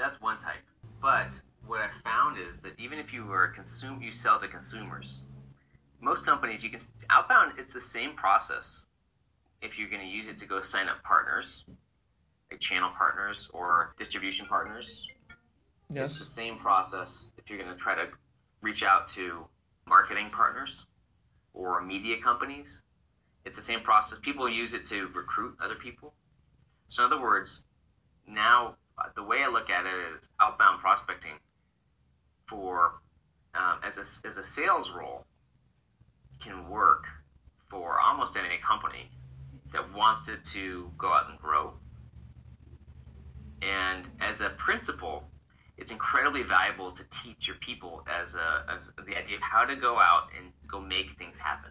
That's 0.00 0.20
one 0.20 0.38
type. 0.38 0.62
But 1.02 1.28
what 1.66 1.80
I 1.80 1.88
found 2.02 2.38
is 2.38 2.58
that 2.58 2.72
even 2.78 2.98
if 2.98 3.12
you 3.12 3.30
are 3.30 3.44
a 3.44 3.52
consume, 3.52 4.02
you 4.02 4.12
sell 4.12 4.40
to 4.40 4.48
consumers. 4.48 5.20
Most 6.00 6.24
companies, 6.24 6.64
you 6.64 6.70
can 6.70 6.80
outbound. 7.10 7.52
It's 7.58 7.74
the 7.74 7.80
same 7.80 8.14
process. 8.14 8.86
If 9.60 9.78
you're 9.78 9.90
going 9.90 10.00
to 10.00 10.08
use 10.08 10.26
it 10.26 10.38
to 10.38 10.46
go 10.46 10.62
sign 10.62 10.88
up 10.88 11.02
partners, 11.02 11.64
like 12.50 12.60
channel 12.60 12.90
partners 12.96 13.48
or 13.52 13.94
distribution 13.98 14.46
partners, 14.46 15.06
yes. 15.92 16.12
it's 16.12 16.18
the 16.18 16.24
same 16.24 16.56
process. 16.56 17.32
If 17.36 17.50
you're 17.50 17.58
going 17.58 17.70
to 17.70 17.76
try 17.76 17.94
to 17.94 18.08
reach 18.62 18.82
out 18.82 19.08
to 19.10 19.44
marketing 19.86 20.30
partners 20.30 20.86
or 21.52 21.82
media 21.82 22.16
companies. 22.22 22.82
It's 23.44 23.56
the 23.56 23.62
same 23.62 23.80
process. 23.80 24.18
People 24.20 24.48
use 24.48 24.72
it 24.74 24.84
to 24.86 25.08
recruit 25.14 25.56
other 25.62 25.74
people. 25.74 26.14
So, 26.86 27.04
in 27.04 27.12
other 27.12 27.22
words, 27.22 27.64
now 28.26 28.76
the 29.14 29.22
way 29.22 29.42
I 29.42 29.48
look 29.48 29.70
at 29.70 29.86
it 29.86 29.94
is 30.12 30.28
outbound 30.40 30.80
prospecting 30.80 31.38
for 32.48 33.00
um, 33.54 33.80
as 33.84 33.96
a 33.96 34.28
as 34.28 34.36
a 34.36 34.42
sales 34.42 34.90
role 34.90 35.24
can 36.40 36.68
work 36.68 37.04
for 37.68 38.00
almost 38.00 38.36
any 38.36 38.58
company 38.58 39.08
that 39.72 39.92
wants 39.94 40.28
it 40.28 40.44
to 40.44 40.90
go 40.98 41.12
out 41.12 41.28
and 41.30 41.38
grow. 41.38 41.72
And 43.62 44.08
as 44.20 44.40
a 44.40 44.50
principal, 44.50 45.24
it's 45.76 45.92
incredibly 45.92 46.42
valuable 46.42 46.90
to 46.92 47.04
teach 47.22 47.46
your 47.46 47.56
people 47.56 48.02
as 48.10 48.34
a 48.34 48.64
as 48.72 48.90
the 49.06 49.16
idea 49.16 49.36
of 49.36 49.42
how 49.42 49.64
to 49.64 49.76
go 49.76 49.98
out 49.98 50.28
and 50.36 50.52
go 50.70 50.80
make 50.80 51.16
things 51.18 51.38
happen. 51.38 51.70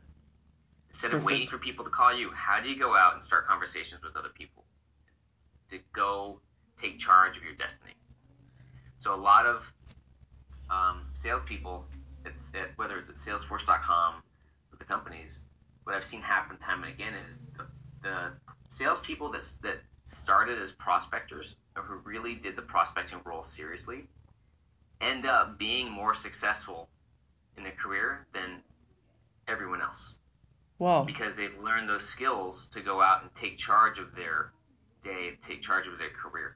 Instead 0.90 1.14
of 1.14 1.24
waiting 1.24 1.48
for 1.48 1.60
people 1.60 1.86
to 1.86 1.92
call 1.92 2.14
you, 2.16 2.32
how 2.32 2.60
do 2.60 2.68
you 2.70 2.78
go 2.78 2.96
out 2.96 3.14
and 3.14 3.24
start 3.24 3.46
conversations 3.46 4.02
with 4.04 4.16
other 4.16 4.30
people? 4.30 4.64
To 5.70 5.78
go 5.94 6.42
take 6.82 7.00
charge 7.00 7.38
of 7.38 7.44
your 7.44 7.54
destiny. 7.54 7.94
So 9.00 9.14
a 9.14 9.18
lot 9.18 9.46
of 9.46 9.64
um, 10.70 11.06
salespeople, 11.14 11.86
it's 12.26 12.52
at, 12.56 12.78
whether 12.78 12.98
it's 12.98 13.10
at 13.10 13.16
Salesforce.com 13.16 14.22
with 14.72 14.80
the 14.80 14.86
companies, 14.86 15.42
what 15.84 15.96
I've 15.96 16.06
seen 16.06 16.22
happen 16.22 16.58
time 16.58 16.84
and 16.84 16.94
again 16.94 17.14
is 17.30 17.48
the, 17.58 17.66
the 18.04 18.32
salespeople 18.70 19.32
that 19.32 19.54
that 19.64 19.78
started 20.06 20.60
as 20.60 20.72
prospectors 20.72 21.56
or 21.76 21.84
who 21.84 21.96
really 22.04 22.36
did 22.36 22.56
the 22.56 22.62
prospecting 22.62 23.20
role 23.26 23.44
seriously 23.44 24.08
end 25.02 25.26
up 25.26 25.58
being 25.58 25.90
more 25.90 26.14
successful 26.14 26.90
in 27.58 27.64
their 27.64 27.74
career 27.74 28.28
than 28.34 28.62
everyone 29.48 29.82
else. 29.82 30.16
Wow. 30.78 31.04
Because 31.04 31.36
they've 31.38 31.58
learned 31.60 31.90
those 31.90 32.08
skills 32.08 32.70
to 32.74 32.82
go 32.82 33.02
out 33.02 33.22
and 33.22 33.34
take 33.36 33.58
charge 33.58 34.00
of 34.00 34.16
their 34.16 34.52
day, 35.02 35.38
take 35.46 35.62
charge 35.62 35.88
of 35.88 35.98
their 35.98 36.10
career. 36.10 36.56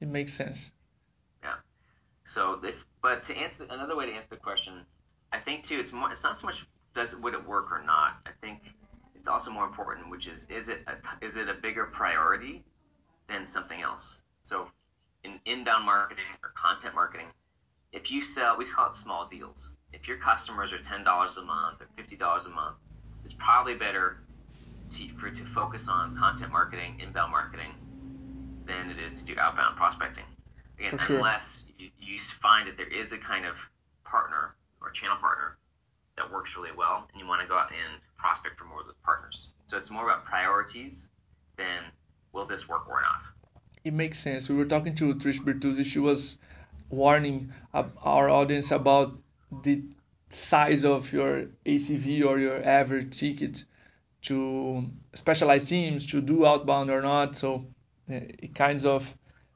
It 0.00 0.08
makes 0.08 0.32
sense. 0.32 0.70
Yeah. 1.42 1.54
So, 2.24 2.60
if, 2.62 2.84
but 3.02 3.22
to 3.24 3.36
answer 3.36 3.66
another 3.70 3.96
way 3.96 4.06
to 4.06 4.12
answer 4.12 4.30
the 4.30 4.36
question, 4.36 4.84
I 5.32 5.38
think 5.38 5.64
too, 5.64 5.78
it's 5.78 5.92
more, 5.92 6.10
it's 6.10 6.22
not 6.22 6.38
so 6.38 6.46
much 6.46 6.66
does 6.94 7.14
would 7.16 7.34
it 7.34 7.46
work 7.46 7.70
or 7.70 7.82
not. 7.84 8.16
I 8.26 8.30
think 8.40 8.74
it's 9.14 9.28
also 9.28 9.50
more 9.50 9.66
important, 9.66 10.10
which 10.10 10.26
is 10.26 10.46
is 10.48 10.68
it 10.68 10.80
a, 10.86 11.24
is 11.24 11.36
it 11.36 11.48
a 11.48 11.54
bigger 11.54 11.86
priority 11.86 12.64
than 13.28 13.46
something 13.46 13.80
else? 13.82 14.22
So, 14.42 14.68
in 15.24 15.40
inbound 15.44 15.84
marketing 15.84 16.24
or 16.42 16.52
content 16.54 16.94
marketing, 16.94 17.26
if 17.92 18.10
you 18.10 18.22
sell, 18.22 18.56
we 18.56 18.64
call 18.64 18.88
it 18.88 18.94
small 18.94 19.26
deals. 19.26 19.70
If 19.92 20.06
your 20.06 20.18
customers 20.18 20.72
are 20.72 20.78
ten 20.78 21.04
dollars 21.04 21.36
a 21.36 21.42
month 21.42 21.80
or 21.80 21.88
fifty 21.96 22.16
dollars 22.16 22.46
a 22.46 22.50
month, 22.50 22.76
it's 23.24 23.34
probably 23.34 23.74
better 23.74 24.18
to, 24.90 25.08
for 25.18 25.30
to 25.30 25.44
focus 25.46 25.88
on 25.88 26.16
content 26.16 26.52
marketing, 26.52 27.00
inbound 27.00 27.30
marketing, 27.30 27.74
than 28.68 28.90
it 28.90 28.98
is 28.98 29.22
to 29.22 29.34
do 29.34 29.40
outbound 29.40 29.76
prospecting. 29.76 30.24
Again, 30.78 30.98
sure. 30.98 31.16
unless 31.16 31.64
you, 31.78 31.88
you 31.98 32.18
find 32.18 32.68
that 32.68 32.76
there 32.76 32.86
is 32.86 33.10
a 33.12 33.18
kind 33.18 33.44
of 33.44 33.56
partner 34.04 34.54
or 34.80 34.90
channel 34.90 35.16
partner 35.16 35.56
that 36.16 36.30
works 36.30 36.56
really 36.56 36.70
well, 36.76 37.08
and 37.12 37.20
you 37.20 37.26
want 37.26 37.42
to 37.42 37.48
go 37.48 37.56
out 37.56 37.70
and 37.70 38.00
prospect 38.16 38.58
for 38.58 38.64
more 38.66 38.80
of 38.80 38.86
those 38.86 38.94
partners. 39.04 39.48
So 39.66 39.76
it's 39.76 39.90
more 39.90 40.04
about 40.04 40.24
priorities 40.24 41.08
than 41.56 41.82
will 42.32 42.46
this 42.46 42.68
work 42.68 42.88
or 42.88 43.00
not. 43.00 43.22
It 43.84 43.92
makes 43.92 44.18
sense. 44.18 44.48
We 44.48 44.56
were 44.56 44.64
talking 44.66 44.94
to 44.96 45.14
Trish 45.14 45.38
Bertuzzi. 45.38 45.84
She 45.84 45.98
was 45.98 46.38
warning 46.90 47.52
our 47.72 48.28
audience 48.28 48.70
about 48.70 49.18
the 49.62 49.82
size 50.30 50.84
of 50.84 51.12
your 51.12 51.46
ACV 51.64 52.24
or 52.24 52.38
your 52.38 52.62
average 52.62 53.18
ticket 53.18 53.64
to 54.22 54.84
specialized 55.14 55.68
teams 55.68 56.06
to 56.08 56.20
do 56.20 56.44
outbound 56.44 56.90
or 56.90 57.02
not. 57.02 57.36
So 57.36 57.66
it 58.08 58.54
kinds 58.54 58.84
of 58.84 59.14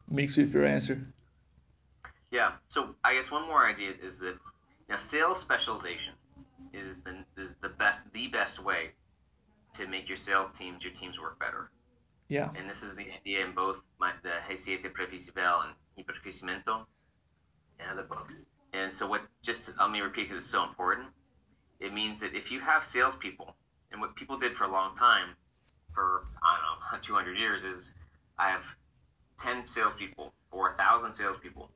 makes 0.09 0.37
with 0.37 0.53
your 0.53 0.67
answer. 0.67 1.07
Yeah. 2.31 2.53
So 2.69 2.95
I 3.05 3.15
guess 3.15 3.31
one 3.31 3.47
more 3.47 3.67
idea 3.67 3.93
is 4.03 4.19
that 4.21 4.37
you 4.89 4.91
know, 4.91 4.97
sales 4.97 5.41
specialization 5.41 6.15
is 6.73 7.03
the 7.03 7.25
is 7.37 7.55
the 7.61 7.69
best 7.69 8.01
the 8.13 8.29
best 8.29 8.63
way 8.63 8.91
to 9.75 9.87
make 9.87 10.09
your 10.09 10.17
sales 10.17 10.51
teams 10.51 10.85
your 10.85 10.93
teams 10.93 11.19
work 11.19 11.39
better. 11.39 11.71
Yeah. 12.29 12.49
And 12.57 12.69
this 12.69 12.83
is 12.83 12.95
the 12.95 13.07
idea 13.13 13.45
in 13.45 13.53
both 13.53 13.77
my, 14.01 14.13
the 14.23 14.31
Receita 14.49 14.91
Previsível 14.91 15.67
and 15.67 15.75
Hipercrescimento 15.99 16.87
and 17.79 17.91
other 17.91 18.05
books. 18.05 18.47
And 18.73 18.91
so 18.91 19.07
what 19.07 19.23
just 19.43 19.71
let 19.79 19.91
me 19.91 20.01
repeat 20.01 20.29
because 20.29 20.45
it's 20.45 20.51
so 20.51 20.65
important. 20.65 21.09
It 21.81 21.93
means 21.93 22.21
that 22.21 22.35
if 22.35 22.51
you 22.51 22.61
have 22.61 22.85
salespeople, 22.85 23.55
and 23.91 24.01
what 24.01 24.17
people 24.17 24.39
did 24.39 24.57
for 24.57 24.65
a 24.65 24.73
long 24.73 24.97
time, 24.97 25.37
for 25.95 26.25
I 26.43 26.57
don't 26.57 26.93
know, 26.93 26.99
200 27.03 27.39
years, 27.39 27.65
is 27.65 27.95
I 28.39 28.51
have 28.51 28.65
10 29.39 29.67
salespeople 29.67 30.33
or 30.51 30.69
1,000 30.71 31.13
salespeople, 31.13 31.71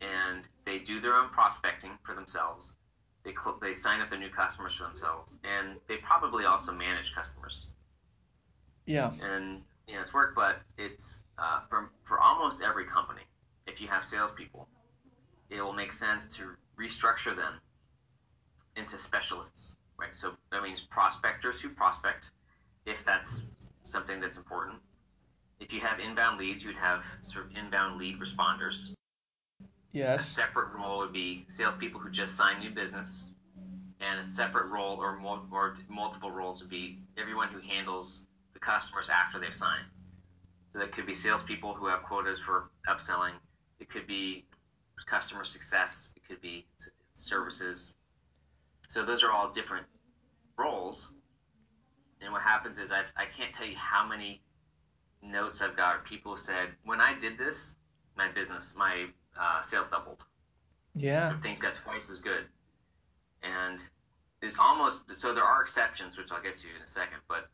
and 0.00 0.46
they 0.64 0.78
do 0.78 1.00
their 1.00 1.14
own 1.14 1.30
prospecting 1.30 1.98
for 2.04 2.14
themselves. 2.14 2.74
They, 3.24 3.32
cl- 3.32 3.58
they 3.60 3.74
sign 3.74 4.00
up 4.00 4.10
their 4.10 4.18
new 4.18 4.30
customers 4.30 4.74
for 4.76 4.84
themselves, 4.84 5.38
and 5.44 5.76
they 5.88 5.96
probably 5.96 6.44
also 6.44 6.72
manage 6.72 7.14
customers. 7.14 7.66
Yeah. 8.84 9.10
And 9.20 9.62
you 9.88 9.94
know, 9.94 10.00
it's 10.00 10.14
work, 10.14 10.34
but 10.34 10.60
it's 10.78 11.22
uh, 11.38 11.60
for, 11.68 11.90
for 12.04 12.20
almost 12.20 12.62
every 12.62 12.84
company. 12.84 13.22
If 13.66 13.80
you 13.80 13.88
have 13.88 14.04
salespeople, 14.04 14.68
it 15.50 15.60
will 15.60 15.72
make 15.72 15.92
sense 15.92 16.36
to 16.36 16.50
restructure 16.78 17.34
them 17.34 17.60
into 18.76 18.98
specialists, 18.98 19.76
right? 19.98 20.14
So 20.14 20.32
that 20.52 20.62
means 20.62 20.80
prospectors 20.80 21.60
who 21.60 21.68
prospect, 21.70 22.30
if 22.84 23.04
that's 23.04 23.42
something 23.82 24.20
that's 24.20 24.36
important, 24.36 24.78
if 25.60 25.72
you 25.72 25.80
have 25.80 26.00
inbound 26.00 26.38
leads, 26.38 26.62
you'd 26.62 26.76
have 26.76 27.02
sort 27.22 27.46
of 27.46 27.56
inbound 27.56 27.98
lead 27.98 28.18
responders. 28.20 28.92
Yes. 29.92 30.30
A 30.30 30.34
separate 30.34 30.74
role 30.74 30.98
would 30.98 31.12
be 31.12 31.44
salespeople 31.48 32.00
who 32.00 32.10
just 32.10 32.36
sign 32.36 32.60
new 32.60 32.70
business, 32.70 33.30
and 34.00 34.20
a 34.20 34.24
separate 34.24 34.66
role 34.66 34.98
or, 35.00 35.16
more, 35.16 35.40
or 35.50 35.74
multiple 35.88 36.30
roles 36.30 36.60
would 36.60 36.70
be 36.70 36.98
everyone 37.16 37.48
who 37.48 37.60
handles 37.60 38.26
the 38.52 38.58
customers 38.58 39.08
after 39.08 39.38
they've 39.38 39.54
signed. 39.54 39.86
So 40.70 40.80
that 40.80 40.92
could 40.92 41.06
be 41.06 41.14
salespeople 41.14 41.74
who 41.74 41.86
have 41.86 42.02
quotas 42.02 42.38
for 42.38 42.70
upselling. 42.88 43.32
It 43.80 43.88
could 43.88 44.06
be 44.06 44.44
customer 45.06 45.44
success. 45.44 46.12
It 46.16 46.24
could 46.28 46.40
be 46.42 46.66
services. 47.14 47.94
So 48.88 49.04
those 49.04 49.22
are 49.22 49.30
all 49.30 49.50
different 49.50 49.86
roles. 50.58 51.12
And 52.20 52.32
what 52.32 52.42
happens 52.42 52.78
is 52.78 52.92
I've, 52.92 53.10
I 53.16 53.24
can't 53.24 53.54
tell 53.54 53.66
you 53.66 53.76
how 53.76 54.06
many 54.06 54.42
notes 55.22 55.62
I've 55.62 55.76
got 55.76 56.04
people 56.04 56.36
said, 56.36 56.70
when 56.84 57.00
I 57.00 57.18
did 57.18 57.38
this, 57.38 57.76
my 58.16 58.30
business, 58.32 58.74
my 58.76 59.06
uh, 59.38 59.60
sales 59.60 59.88
doubled. 59.88 60.24
Yeah. 60.94 61.38
Things 61.40 61.60
got 61.60 61.76
twice 61.76 62.08
as 62.10 62.18
good. 62.18 62.44
And 63.42 63.82
it's 64.42 64.58
almost, 64.58 65.20
so 65.20 65.34
there 65.34 65.44
are 65.44 65.62
exceptions, 65.62 66.16
which 66.16 66.32
I'll 66.32 66.42
get 66.42 66.56
to 66.58 66.66
in 66.68 66.82
a 66.82 66.86
second, 66.86 67.18
but, 67.28 67.48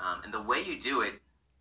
um, 0.00 0.22
and 0.24 0.32
the 0.32 0.42
way 0.42 0.62
you 0.62 0.78
do 0.78 1.00
it, 1.02 1.14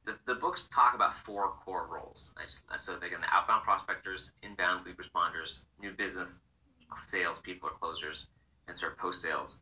the, 0.03 0.17
the 0.25 0.35
books 0.35 0.67
talk 0.73 0.93
about 0.93 1.15
four 1.25 1.53
core 1.63 1.87
roles. 1.91 2.33
Just, 2.41 2.63
so 2.77 2.95
they're 2.95 3.09
going 3.09 3.23
to 3.23 3.33
outbound 3.33 3.63
prospectors, 3.63 4.31
inbound 4.43 4.85
lead 4.85 4.97
responders, 4.97 5.59
new 5.79 5.91
business 5.91 6.41
sales 7.07 7.39
people 7.39 7.69
or 7.69 7.73
closers, 7.73 8.27
and 8.67 8.77
sort 8.77 8.93
of 8.93 8.97
post 8.99 9.21
sales. 9.21 9.57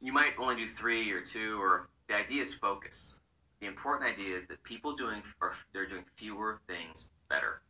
You 0.00 0.12
might 0.12 0.32
only 0.38 0.56
do 0.56 0.66
three 0.66 1.10
or 1.10 1.20
two, 1.20 1.60
or 1.60 1.88
the 2.08 2.14
idea 2.14 2.42
is 2.42 2.54
focus 2.54 3.14
the 3.60 3.66
important 3.66 4.10
idea 4.10 4.36
is 4.36 4.46
that 4.46 4.62
people 4.62 4.94
doing 4.94 5.22
or 5.40 5.52
they're 5.72 5.86
doing 5.86 6.04
fewer 6.16 6.60
things 6.66 7.08
better. 7.28 7.60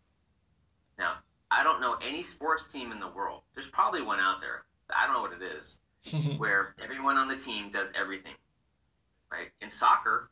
Now, 0.98 1.14
I 1.50 1.62
don't 1.62 1.80
know 1.80 1.96
any 2.02 2.22
sports 2.22 2.64
team 2.70 2.92
in 2.92 3.00
the 3.00 3.08
world. 3.08 3.42
There's 3.54 3.68
probably 3.68 4.02
one 4.02 4.20
out 4.20 4.40
there. 4.40 4.62
I 4.94 5.06
don't 5.06 5.14
know 5.14 5.22
what 5.22 5.32
it 5.32 5.42
is, 5.42 5.78
where 6.38 6.74
everyone 6.82 7.16
on 7.16 7.28
the 7.28 7.36
team 7.36 7.70
does 7.70 7.92
everything. 7.94 8.34
Right? 9.30 9.48
In 9.60 9.70
soccer, 9.70 10.30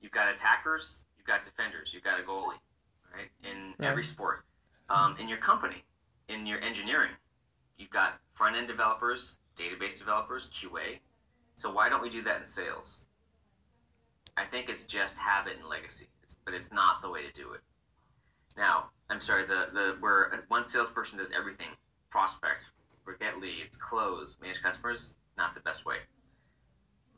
you've 0.00 0.12
got 0.12 0.32
attackers, 0.32 1.02
you've 1.16 1.26
got 1.26 1.44
defenders, 1.44 1.92
you've 1.92 2.04
got 2.04 2.20
a 2.20 2.22
goalie. 2.22 2.58
Right? 3.12 3.28
In 3.50 3.74
every 3.84 4.04
sport, 4.04 4.44
um, 4.88 5.16
in 5.18 5.28
your 5.28 5.38
company, 5.38 5.84
in 6.28 6.46
your 6.46 6.60
engineering, 6.60 7.10
you've 7.76 7.90
got 7.90 8.20
front 8.34 8.56
end 8.56 8.68
developers, 8.68 9.34
database 9.56 9.98
developers, 9.98 10.48
QA. 10.54 10.98
So 11.56 11.72
why 11.72 11.88
don't 11.88 12.02
we 12.02 12.08
do 12.08 12.22
that 12.22 12.38
in 12.38 12.44
sales? 12.44 13.04
I 14.40 14.46
think 14.46 14.70
it's 14.70 14.84
just 14.84 15.18
habit 15.18 15.58
and 15.58 15.66
legacy, 15.68 16.06
but 16.46 16.54
it's 16.54 16.72
not 16.72 17.02
the 17.02 17.10
way 17.10 17.20
to 17.26 17.32
do 17.32 17.52
it. 17.52 17.60
Now, 18.56 18.86
I'm 19.10 19.20
sorry, 19.20 19.44
the, 19.44 19.66
the 19.72 19.96
where 20.00 20.44
one 20.48 20.64
salesperson 20.64 21.18
does 21.18 21.30
everything, 21.30 21.68
prospect, 22.10 22.70
get 23.18 23.38
leads, 23.38 23.76
close, 23.76 24.36
manage 24.40 24.62
customers, 24.62 25.16
not 25.36 25.54
the 25.54 25.60
best 25.60 25.84
way. 25.84 25.96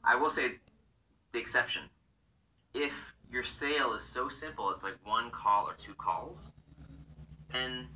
I 0.03 0.17
will 0.17 0.31
say 0.31 0.53
the 1.33 1.39
exception. 1.39 1.83
If 2.75 2.93
your 3.31 3.45
sale 3.45 3.93
is 3.95 4.03
so 4.03 4.29
simple, 4.29 4.71
it's 4.71 4.83
like 4.83 4.97
one 5.05 5.31
call 5.31 5.69
or 5.69 5.75
two 5.75 5.95
calls, 5.95 6.51
then 7.53 7.87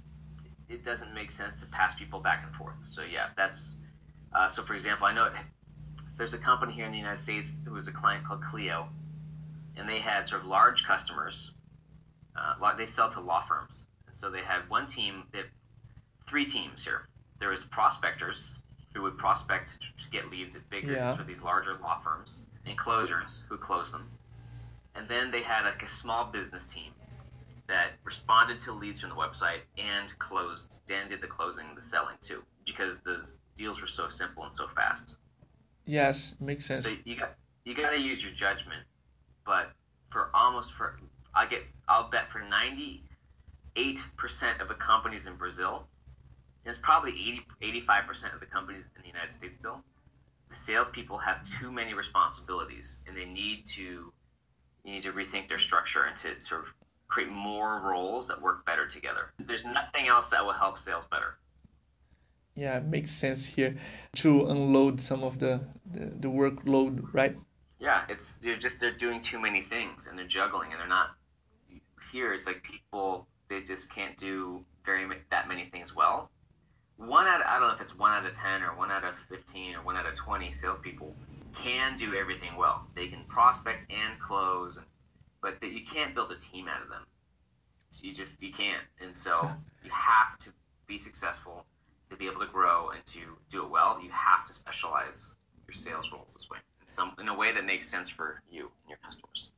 it 0.69 0.85
doesn't 0.85 1.15
make 1.15 1.31
sense 1.31 1.61
to 1.63 1.67
pass 1.67 1.95
people 1.95 2.21
back 2.21 2.45
and 2.47 2.55
forth. 2.55 2.77
So 2.91 3.03
yeah, 3.03 3.29
that's 3.37 3.75
uh, 4.33 4.47
so. 4.47 4.63
For 4.63 4.75
example, 4.75 5.07
I 5.07 5.15
know 5.15 5.25
it, 5.25 5.33
there's 6.17 6.35
a 6.35 6.39
company 6.39 6.75
here 6.75 6.85
in 6.85 6.93
the 6.93 6.99
United 6.99 7.23
States 7.23 7.59
who 7.67 7.75
is 7.77 7.89
a 7.89 7.93
client 7.93 8.25
called 8.25 8.43
Clio, 8.43 8.89
and 9.77 9.89
they 9.89 10.01
had 10.01 10.27
sort 10.27 10.43
of 10.43 10.47
large 10.47 10.85
customers. 10.85 11.53
Uh, 12.37 12.77
they 12.77 12.87
sell 12.87 13.11
to 13.11 13.21
law 13.21 13.43
firms, 13.43 13.87
and 14.07 14.15
so 14.15 14.31
they 14.31 14.43
had 14.43 14.69
one 14.69 14.87
team, 14.87 15.25
they 15.33 15.39
had 15.39 15.47
three 16.29 16.45
teams 16.45 16.85
here. 16.85 17.09
There 17.39 17.51
was 17.51 17.65
prospectors 17.65 18.55
who 18.95 19.03
would 19.03 19.19
prospect 19.19 19.79
to 19.81 20.11
get 20.11 20.31
leads 20.31 20.57
at 20.57 20.69
bigger 20.71 20.93
yeah. 20.93 21.17
for 21.17 21.23
these 21.23 21.43
larger 21.43 21.77
law 21.83 22.01
firms, 22.03 22.43
and 22.67 22.77
closers 22.77 23.43
who 23.49 23.57
close 23.57 23.93
them. 23.93 24.11
and 24.95 25.07
then 25.09 25.31
they 25.31 25.43
had 25.43 25.65
like 25.65 25.83
a 25.83 25.89
small 25.89 26.25
business 26.25 26.65
team 26.65 26.93
that 27.69 27.93
responded 28.05 28.61
to 28.61 28.73
leads 28.73 29.01
from 29.01 29.11
the 29.11 29.17
website 29.17 29.61
and 29.77 30.17
closed. 30.19 30.81
Dan 30.87 31.09
did 31.09 31.21
the 31.21 31.27
closing, 31.27 31.67
the 31.75 31.83
selling 31.83 32.17
too, 32.21 32.43
because 32.65 33.01
those 33.01 33.39
deals 33.57 33.81
were 33.81 33.87
so 33.87 34.09
simple 34.09 34.45
and 34.45 34.55
so 34.55 34.69
fast. 34.69 35.17
Yes, 35.85 36.37
makes 36.41 36.65
sense. 36.65 36.85
So 36.87 36.93
you 37.05 37.17
got 37.17 37.35
you 37.65 37.75
got 37.75 37.91
to 37.91 37.99
use 37.99 38.23
your 38.23 38.33
judgment, 38.33 38.83
but 39.47 39.71
for 40.11 40.31
almost 40.35 40.75
for 40.75 40.99
I 41.35 41.47
get 41.47 41.63
I'll 41.89 42.11
bet 42.11 42.31
for 42.31 42.41
ninety 42.41 43.03
eight 43.77 44.05
percent 44.17 44.61
of 44.61 44.69
the 44.69 44.75
companies 44.75 45.27
in 45.27 45.37
Brazil, 45.37 45.87
it's 46.65 46.79
probably 46.79 47.13
85 47.63 48.07
percent 48.07 48.35
of 48.35 48.41
the 48.41 48.47
companies 48.47 48.87
in 48.97 49.03
the 49.03 49.09
United 49.09 49.33
States 49.33 49.57
still. 49.57 49.83
The 50.51 50.57
salespeople 50.57 51.19
have 51.19 51.43
too 51.45 51.71
many 51.71 51.95
responsibilities, 51.95 52.99
and 53.07 53.17
they 53.17 53.25
need 53.25 53.67
to 53.77 53.83
you 53.83 54.93
need 54.93 55.03
to 55.03 55.13
rethink 55.13 55.49
their 55.49 55.59
structure 55.59 56.05
and 56.05 56.17
to 56.19 56.39
sort 56.39 56.63
of 56.63 56.73
create 57.09 57.31
more 57.31 57.81
roles 57.81 58.29
that 58.29 58.41
work 58.41 58.65
better 58.65 58.87
together. 58.87 59.33
There's 59.39 59.65
nothing 59.65 60.09
else 60.09 60.31
that 60.31 60.45
will 60.45 60.53
help 60.53 60.79
sales 60.79 61.05
better. 61.07 61.37
Yeah, 62.55 62.79
it 62.79 62.85
makes 62.85 63.11
sense 63.11 63.45
here 63.45 63.77
to 64.17 64.47
unload 64.47 65.01
some 65.01 65.23
of 65.23 65.39
the, 65.39 65.61
the, 65.93 66.07
the 66.07 66.29
workload, 66.29 67.13
right? 67.13 67.37
Yeah, 67.79 68.05
it's 68.09 68.39
they're 68.39 68.57
just 68.57 68.81
they're 68.81 68.97
doing 68.97 69.21
too 69.21 69.39
many 69.39 69.63
things 69.63 70.07
and 70.07 70.19
they're 70.19 70.27
juggling 70.27 70.73
and 70.73 70.81
they're 70.81 70.89
not 70.89 71.11
here. 72.13 72.33
It's 72.33 72.47
like 72.47 72.63
people 72.63 73.27
they 73.49 73.61
just 73.61 73.93
can't 73.93 74.17
do 74.17 74.65
very 74.85 75.05
that 75.31 75.49
many 75.49 75.67
things 75.67 75.95
well. 75.95 76.31
One 76.97 77.27
out 77.27 77.43
of, 77.43 77.47
I 77.47 77.59
don't 77.59 77.69
know 77.69 77.75
if 77.75 77.81
it's 77.81 77.97
one 77.97 78.13
out 78.13 78.25
of 78.25 78.33
ten 78.33 78.63
or 78.63 78.75
one 78.77 78.91
out 78.91 79.05
of 79.05 79.15
fifteen 79.29 79.75
or 79.75 79.83
one 79.83 79.97
out 79.97 80.07
of 80.07 80.17
twenty 80.17 80.51
salespeople 80.51 81.15
can 81.55 81.97
do 81.97 82.15
everything 82.15 82.57
well. 82.57 82.87
They 82.95 83.09
can 83.09 83.25
prospect 83.25 83.91
and 83.91 84.19
close, 84.19 84.77
and, 84.77 84.87
but 85.43 85.63
you 85.63 85.85
can't 85.85 86.15
build 86.15 86.31
a 86.33 86.37
team 86.37 86.69
out 86.69 86.83
of 86.83 86.89
them. 86.89 87.03
You 88.01 88.13
just 88.13 88.43
you 88.43 88.53
can't, 88.53 88.83
and 89.03 89.17
so 89.17 89.51
you 89.85 89.91
have 89.91 90.39
to 90.41 90.51
be 90.87 90.99
successful 90.99 91.65
to 92.11 92.17
be 92.17 92.27
able 92.27 92.41
to 92.41 92.47
grow 92.47 92.91
and 92.91 93.05
to 93.07 93.21
do 93.51 93.65
it 93.65 93.71
well, 93.71 94.01
you 94.03 94.11
have 94.11 94.47
to 94.47 94.53
specialize 94.53 95.35
your 95.67 95.73
sales 95.75 96.11
roles 96.13 96.35
this 96.35 96.49
way, 96.51 96.59
some 96.87 97.13
in 97.21 97.29
a 97.29 97.35
way 97.35 97.53
that 97.53 97.65
makes 97.65 97.89
sense 97.89 98.09
for 98.09 98.43
you 98.51 98.63
and 98.63 98.91
your 98.91 98.99
customers. 98.99 99.51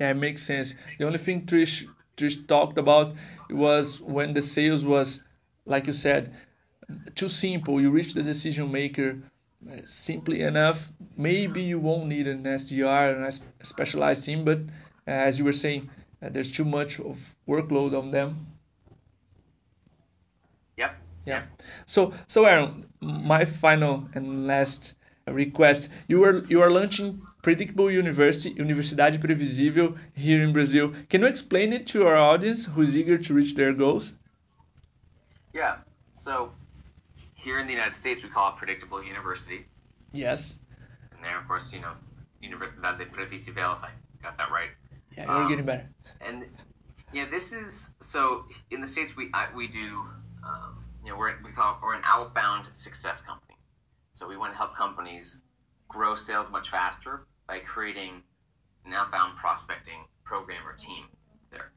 Yeah, 0.00 0.10
it 0.10 0.14
makes 0.14 0.42
sense. 0.42 0.74
The 0.98 1.06
only 1.06 1.18
thing 1.18 1.46
Trish 1.46 1.86
Trish 2.16 2.46
talked 2.46 2.78
about 2.78 3.14
was 3.50 4.00
when 4.00 4.32
the 4.34 4.42
sales 4.42 4.84
was, 4.84 5.24
like 5.66 5.86
you 5.86 5.92
said, 5.92 6.34
too 7.14 7.28
simple. 7.28 7.80
You 7.80 7.90
reach 7.90 8.14
the 8.14 8.22
decision 8.22 8.70
maker 8.72 9.18
uh, 9.70 9.76
simply 9.84 10.42
enough. 10.42 10.90
Maybe 11.16 11.62
you 11.62 11.78
won't 11.78 12.06
need 12.06 12.26
an 12.28 12.46
SDR 12.46 13.14
and 13.14 13.24
a 13.24 13.64
specialized 13.64 14.24
team, 14.24 14.44
but 14.44 14.58
uh, 15.06 15.10
as 15.10 15.38
you 15.38 15.44
were 15.44 15.52
saying, 15.52 15.90
uh, 16.22 16.28
there's 16.30 16.52
too 16.52 16.64
much 16.64 17.00
of 17.00 17.34
workload 17.48 17.96
on 17.98 18.10
them 18.10 18.46
Yep. 20.76 20.96
yeah. 21.26 21.42
So 21.86 22.12
so 22.28 22.44
Aaron, 22.44 22.86
my 23.00 23.44
final 23.44 24.08
and 24.14 24.46
last 24.46 24.94
request. 25.26 25.90
You 26.08 26.24
are 26.24 26.38
you 26.46 26.62
are 26.62 26.70
launching 26.70 27.22
Predictable 27.42 27.90
University, 27.90 28.54
Universidade 28.54 29.18
Previsível 29.18 29.96
here 30.14 30.42
in 30.42 30.52
Brazil. 30.52 30.92
Can 31.10 31.22
you 31.22 31.26
explain 31.26 31.72
it 31.72 31.86
to 31.88 32.06
our 32.06 32.16
audience 32.16 32.66
who's 32.66 32.96
eager 32.96 33.18
to 33.18 33.34
reach 33.34 33.54
their 33.54 33.72
goals? 33.72 34.14
Yeah. 35.52 35.76
So 36.14 36.52
here 37.34 37.58
in 37.58 37.66
the 37.66 37.72
United 37.72 37.96
States, 37.96 38.22
we 38.22 38.30
call 38.30 38.52
it 38.52 38.56
Predictable 38.56 39.02
University. 39.02 39.66
Yes. 40.12 40.58
And 41.12 41.22
there, 41.22 41.38
of 41.38 41.46
course, 41.46 41.72
you 41.72 41.80
know, 41.80 41.92
Universidade 42.42 43.10
Previsível, 43.10 43.76
if 43.76 43.84
I 43.84 43.90
got 44.22 44.36
that 44.38 44.50
right. 44.50 44.70
Yeah, 45.16 45.24
you're 45.24 45.42
um, 45.42 45.48
getting 45.48 45.66
better. 45.66 45.88
And 46.20 46.44
yeah, 47.12 47.26
this 47.30 47.52
is 47.52 47.90
so 48.00 48.44
in 48.70 48.80
the 48.80 48.88
states 48.88 49.16
we 49.16 49.30
I, 49.34 49.48
we 49.54 49.68
do 49.68 50.04
um, 50.46 50.84
you 51.04 51.10
know, 51.10 51.18
we're, 51.18 51.34
we 51.44 51.52
call, 51.52 51.78
we're 51.82 51.94
an 51.94 52.02
outbound 52.04 52.70
success 52.72 53.22
company. 53.22 53.53
So 54.24 54.30
we 54.30 54.38
want 54.38 54.54
to 54.54 54.56
help 54.56 54.74
companies 54.74 55.42
grow 55.86 56.14
sales 56.14 56.50
much 56.50 56.70
faster 56.70 57.26
by 57.46 57.58
creating 57.58 58.22
an 58.86 58.94
outbound 58.94 59.36
prospecting 59.36 60.06
program 60.24 60.66
or 60.66 60.72
team 60.72 61.04
there. 61.50 61.72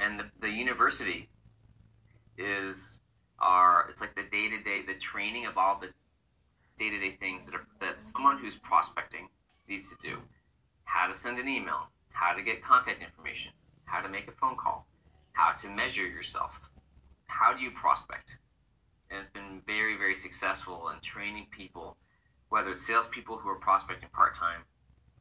And 0.00 0.18
the, 0.18 0.24
the 0.40 0.50
university 0.50 1.28
is 2.36 2.98
our, 3.38 3.86
it's 3.88 4.00
like 4.00 4.16
the 4.16 4.24
day 4.24 4.48
to 4.48 4.64
day, 4.64 4.82
the 4.84 4.98
training 4.98 5.46
of 5.46 5.56
all 5.56 5.78
the 5.78 5.92
day 6.76 6.90
to 6.90 6.98
day 6.98 7.16
things 7.20 7.46
that, 7.46 7.54
are, 7.54 7.66
that 7.78 7.98
someone 7.98 8.38
who's 8.38 8.56
prospecting 8.56 9.28
needs 9.68 9.90
to 9.90 9.96
do. 10.08 10.18
How 10.82 11.06
to 11.06 11.14
send 11.14 11.38
an 11.38 11.46
email, 11.46 11.86
how 12.12 12.32
to 12.32 12.42
get 12.42 12.64
contact 12.64 13.00
information, 13.00 13.52
how 13.84 14.00
to 14.00 14.08
make 14.08 14.26
a 14.26 14.32
phone 14.32 14.56
call, 14.56 14.88
how 15.34 15.52
to 15.52 15.68
measure 15.68 16.04
yourself, 16.04 16.58
how 17.28 17.54
do 17.54 17.62
you 17.62 17.70
prospect? 17.70 18.38
And 19.10 19.20
it's 19.20 19.30
been 19.30 19.62
very, 19.66 19.96
very 19.96 20.14
successful 20.14 20.88
in 20.90 21.00
training 21.00 21.46
people, 21.50 21.96
whether 22.48 22.70
it's 22.70 22.86
salespeople 22.86 23.38
who 23.38 23.48
are 23.48 23.58
prospecting 23.58 24.08
part 24.12 24.34
time, 24.34 24.62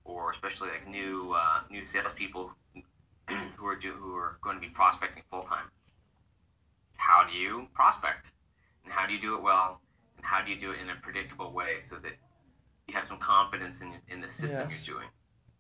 or 0.03 0.31
especially 0.31 0.69
like 0.69 0.87
new 0.87 1.33
uh, 1.35 1.61
new 1.69 1.85
salespeople 1.85 2.51
who 3.57 3.65
are 3.65 3.75
do, 3.75 3.93
who 3.93 4.15
are 4.15 4.37
going 4.41 4.55
to 4.55 4.61
be 4.61 4.73
prospecting 4.73 5.23
full 5.29 5.43
time. 5.43 5.69
How 6.97 7.27
do 7.29 7.35
you 7.35 7.67
prospect, 7.73 8.31
and 8.83 8.93
how 8.93 9.05
do 9.05 9.13
you 9.13 9.21
do 9.21 9.35
it 9.35 9.41
well, 9.41 9.81
and 10.17 10.25
how 10.25 10.43
do 10.43 10.51
you 10.51 10.59
do 10.59 10.71
it 10.71 10.79
in 10.79 10.89
a 10.89 10.95
predictable 11.01 11.51
way 11.51 11.77
so 11.77 11.97
that 11.97 12.13
you 12.87 12.93
have 12.95 13.07
some 13.07 13.19
confidence 13.19 13.81
in 13.81 13.91
in 14.09 14.21
the 14.21 14.29
system 14.29 14.67
yes. 14.69 14.87
you're 14.87 14.97
doing, 14.97 15.09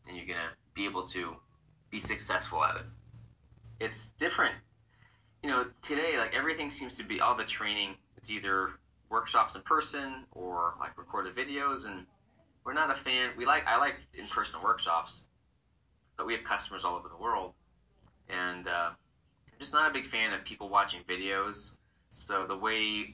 and 0.07 0.17
you're 0.17 0.27
gonna 0.27 0.51
be 0.73 0.85
able 0.85 1.07
to 1.07 1.35
be 1.91 1.99
successful 1.99 2.63
at 2.63 2.77
it. 2.77 2.85
It's 3.79 4.11
different 4.11 4.55
you 5.43 5.49
know, 5.49 5.65
today 5.81 6.17
like 6.17 6.33
everything 6.33 6.71
seems 6.71 6.95
to 6.95 7.03
be 7.03 7.19
all 7.19 7.35
the 7.35 7.43
training. 7.43 7.95
It's 8.23 8.31
either 8.31 8.69
workshops 9.09 9.57
in 9.57 9.63
person 9.63 10.23
or 10.31 10.75
like 10.79 10.97
recorded 10.97 11.35
videos, 11.35 11.85
and 11.85 12.05
we're 12.63 12.71
not 12.71 12.89
a 12.89 12.95
fan. 12.95 13.31
We 13.35 13.45
like 13.45 13.67
I 13.67 13.77
like 13.77 13.99
in 14.17 14.25
person 14.27 14.61
workshops, 14.61 15.27
but 16.15 16.25
we 16.25 16.31
have 16.31 16.45
customers 16.45 16.85
all 16.85 16.95
over 16.95 17.09
the 17.09 17.21
world, 17.21 17.51
and 18.29 18.65
uh, 18.65 18.91
I'm 18.91 19.59
just 19.59 19.73
not 19.73 19.91
a 19.91 19.93
big 19.93 20.05
fan 20.05 20.31
of 20.31 20.45
people 20.45 20.69
watching 20.69 21.01
videos. 21.03 21.71
So 22.11 22.47
the 22.47 22.55
way 22.55 23.13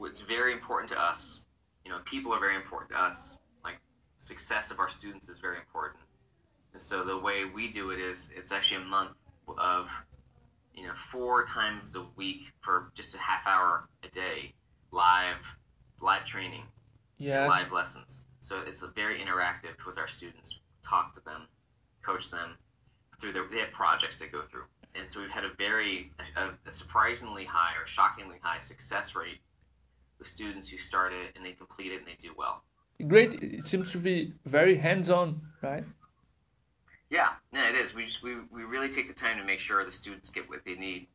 it's 0.00 0.22
very 0.22 0.54
important 0.54 0.88
to 0.92 0.98
us. 0.98 1.44
You 1.84 1.90
know, 1.90 1.98
people 2.06 2.32
are 2.32 2.40
very 2.40 2.56
important 2.56 2.92
to 2.92 2.98
us. 2.98 3.38
Like 3.62 3.76
success 4.16 4.70
of 4.70 4.78
our 4.78 4.88
students 4.88 5.28
is 5.28 5.40
very 5.40 5.58
important, 5.58 6.00
and 6.72 6.80
so 6.80 7.04
the 7.04 7.18
way 7.18 7.44
we 7.44 7.70
do 7.70 7.90
it 7.90 7.98
is 7.98 8.30
it's 8.34 8.50
actually 8.50 8.82
a 8.82 8.86
month 8.86 9.10
of 9.58 9.90
you 10.74 10.84
know, 10.84 10.94
four 11.10 11.44
times 11.44 11.96
a 11.96 12.04
week 12.16 12.52
for 12.60 12.90
just 12.94 13.14
a 13.14 13.18
half 13.18 13.46
hour 13.46 13.88
a 14.04 14.08
day, 14.08 14.52
live, 14.90 15.36
live 16.00 16.24
training, 16.24 16.64
yes. 17.18 17.48
live 17.48 17.72
lessons. 17.72 18.24
So 18.40 18.60
it's 18.66 18.84
very 18.94 19.18
interactive 19.18 19.84
with 19.86 19.98
our 19.98 20.08
students. 20.08 20.58
Talk 20.86 21.14
to 21.14 21.24
them, 21.24 21.46
coach 22.02 22.30
them 22.30 22.56
through 23.20 23.32
their. 23.32 23.46
They 23.46 23.60
have 23.60 23.72
projects 23.72 24.18
they 24.18 24.26
go 24.26 24.42
through, 24.42 24.64
and 24.94 25.08
so 25.08 25.20
we've 25.20 25.30
had 25.30 25.44
a 25.44 25.52
very, 25.56 26.10
a, 26.36 26.50
a 26.66 26.70
surprisingly 26.70 27.44
high 27.44 27.80
or 27.80 27.86
shockingly 27.86 28.38
high 28.42 28.58
success 28.58 29.14
rate 29.14 29.38
with 30.18 30.26
students 30.26 30.68
who 30.68 30.78
start 30.78 31.12
it 31.12 31.36
and 31.36 31.44
they 31.44 31.52
complete 31.52 31.92
it 31.92 31.98
and 31.98 32.06
they 32.06 32.16
do 32.18 32.30
well. 32.36 32.62
Great. 33.08 33.34
It 33.42 33.66
seems 33.66 33.90
to 33.92 33.98
be 33.98 34.32
very 34.46 34.76
hands-on, 34.76 35.40
right? 35.62 35.84
Yeah, 37.12 37.28
yeah, 37.52 37.68
it 37.68 37.74
is. 37.74 37.94
We 37.94 38.06
just 38.06 38.22
we, 38.22 38.36
we 38.50 38.64
really 38.64 38.88
take 38.88 39.06
the 39.06 39.12
time 39.12 39.36
to 39.36 39.44
make 39.44 39.58
sure 39.58 39.84
the 39.84 39.92
students 39.92 40.30
get 40.30 40.48
what 40.48 40.64
they 40.64 40.76
need, 40.76 41.08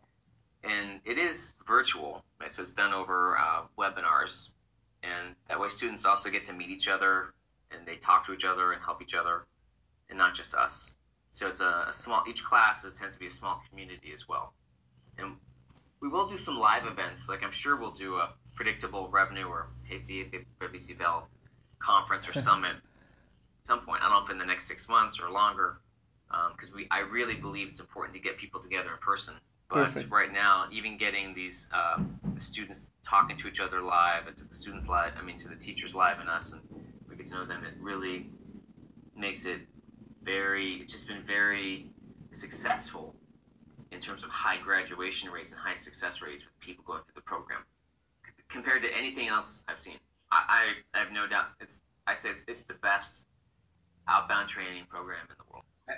and 0.64 1.02
it 1.06 1.18
is 1.18 1.52
virtual, 1.66 2.24
right? 2.40 2.52
So 2.52 2.62
it's 2.62 2.70
done 2.70 2.94
over 2.94 3.36
uh, 3.36 3.64
webinars, 3.80 4.50
and 5.02 5.36
that 5.50 5.60
way 5.60 5.70
students 5.70 6.06
also 6.06 6.30
get 6.30 6.44
to 6.46 6.54
meet 6.54 6.70
each 6.70 6.88
other 6.88 7.34
and 7.72 7.84
they 7.88 7.96
talk 7.96 8.28
to 8.28 8.34
each 8.34 8.46
other 8.46 8.74
and 8.74 8.82
help 8.84 9.02
each 9.02 9.16
other, 9.16 9.44
and 10.08 10.20
not 10.20 10.36
just 10.36 10.54
us. 10.54 10.94
So 11.32 11.48
it's 11.48 11.62
a, 11.62 11.86
a 11.88 11.94
small. 11.94 12.24
Each 12.30 12.44
class 12.44 12.86
is, 12.86 12.94
tends 13.00 13.16
to 13.16 13.20
be 13.20 13.26
a 13.26 13.32
small 13.32 13.60
community 13.72 14.12
as 14.14 14.30
well, 14.30 14.54
and 15.18 15.36
we 16.00 16.10
will 16.10 16.28
do 16.28 16.38
some 16.38 16.60
live 16.60 16.86
events. 16.86 17.28
Like 17.28 17.44
I'm 17.44 17.52
sure 17.52 17.76
we'll 17.76 17.90
do 17.90 18.18
a 18.18 18.30
predictable 18.56 19.10
revenue 19.10 19.48
or 19.48 19.66
KC 19.90 20.46
BBC 20.60 20.96
Bell 21.00 21.28
conference 21.80 22.30
or 22.30 22.34
summit 22.40 22.76
at 22.76 23.68
some 23.68 23.80
point. 23.80 24.04
I 24.04 24.10
don't 24.10 24.20
know 24.20 24.26
if 24.26 24.30
in 24.30 24.38
the 24.38 24.46
next 24.46 24.68
six 24.68 24.88
months 24.88 25.20
or 25.20 25.32
longer 25.32 25.78
because 26.52 26.70
um, 26.70 26.76
we 26.76 26.88
I 26.92 27.00
really 27.00 27.36
believe 27.36 27.68
it's 27.68 27.80
important 27.80 28.16
to 28.16 28.22
get 28.22 28.38
people 28.38 28.60
together 28.60 28.92
in 28.92 28.98
person. 28.98 29.36
But 29.70 29.88
Perfect. 29.88 30.12
right 30.12 30.32
now, 30.32 30.66
even 30.72 30.98
getting 30.98 31.34
these 31.34 31.68
uh, 31.74 32.00
the 32.34 32.42
students 32.42 32.92
talking 33.04 33.38
to 33.38 33.48
each 33.48 33.60
other 33.60 33.82
live 33.82 34.28
and 34.28 34.38
to 34.38 34.46
the 34.46 34.56
students 34.56 34.88
live, 34.88 35.14
I 35.18 35.22
mean 35.22 35.38
to 35.38 35.50
the 35.50 35.56
teachers 35.56 35.94
live 35.94 36.20
and 36.20 36.30
us, 36.30 36.54
and 36.54 36.62
we 37.10 37.16
get 37.16 37.28
to 37.28 37.36
know 37.36 37.46
them. 37.46 37.64
It 37.66 37.74
really 37.80 38.30
makes 39.16 39.46
it 39.46 39.62
very. 40.24 40.76
It's 40.76 40.94
just 40.94 41.08
been 41.08 41.24
very 41.24 41.90
successful 42.32 43.16
in 43.92 44.00
terms 44.00 44.24
of 44.24 44.30
high 44.30 44.58
graduation 44.58 45.32
rates 45.32 45.52
and 45.52 45.62
high 45.62 45.74
success 45.74 46.22
rates 46.22 46.44
with 46.44 46.60
people 46.60 46.84
going 46.86 47.02
through 47.04 47.16
the 47.16 47.22
program 47.22 47.64
compared 48.50 48.82
to 48.82 48.98
anything 48.98 49.28
else 49.28 49.64
I've 49.68 49.80
seen. 49.80 49.98
I, 50.32 50.74
I, 50.94 50.98
I 50.98 51.04
have 51.04 51.12
no 51.12 51.28
doubt 51.28 51.50
it's 51.62 51.82
I 52.06 52.14
say 52.14 52.30
it's, 52.30 52.44
it's 52.48 52.64
the 52.64 52.74
best 52.76 53.26
outbound 54.08 54.48
training 54.48 54.86
program 54.90 55.20
in 55.30 55.36
the 55.38 55.44
world. 55.44 55.47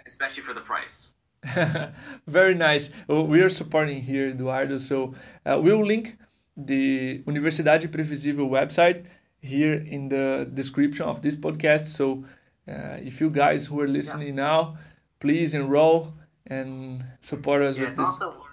Especially 0.05 0.43
for 0.43 0.53
the 0.53 0.61
price. 0.61 1.11
Very 2.27 2.55
nice. 2.55 2.91
We 3.07 3.41
are 3.41 3.49
supporting 3.49 4.01
here, 4.01 4.29
Eduardo. 4.29 4.77
So 4.77 5.15
uh, 5.45 5.59
we'll 5.61 5.85
link 5.85 6.17
the 6.57 7.19
Universidade 7.19 7.87
Previsível 7.87 8.49
website 8.49 9.05
here 9.41 9.75
in 9.75 10.09
the 10.09 10.49
description 10.53 11.05
of 11.05 11.21
this 11.21 11.35
podcast. 11.35 11.87
So 11.87 12.25
uh, 12.67 12.97
if 12.99 13.21
you 13.21 13.29
guys 13.29 13.65
who 13.65 13.79
are 13.79 13.87
listening 13.87 14.35
yeah. 14.37 14.45
now, 14.47 14.77
please 15.19 15.53
enroll 15.53 16.13
and 16.47 17.03
support 17.21 17.61
us 17.61 17.77
yeah, 17.77 17.81
with 17.81 17.89
it's 17.91 17.99
this. 17.99 18.21
Also, 18.21 18.45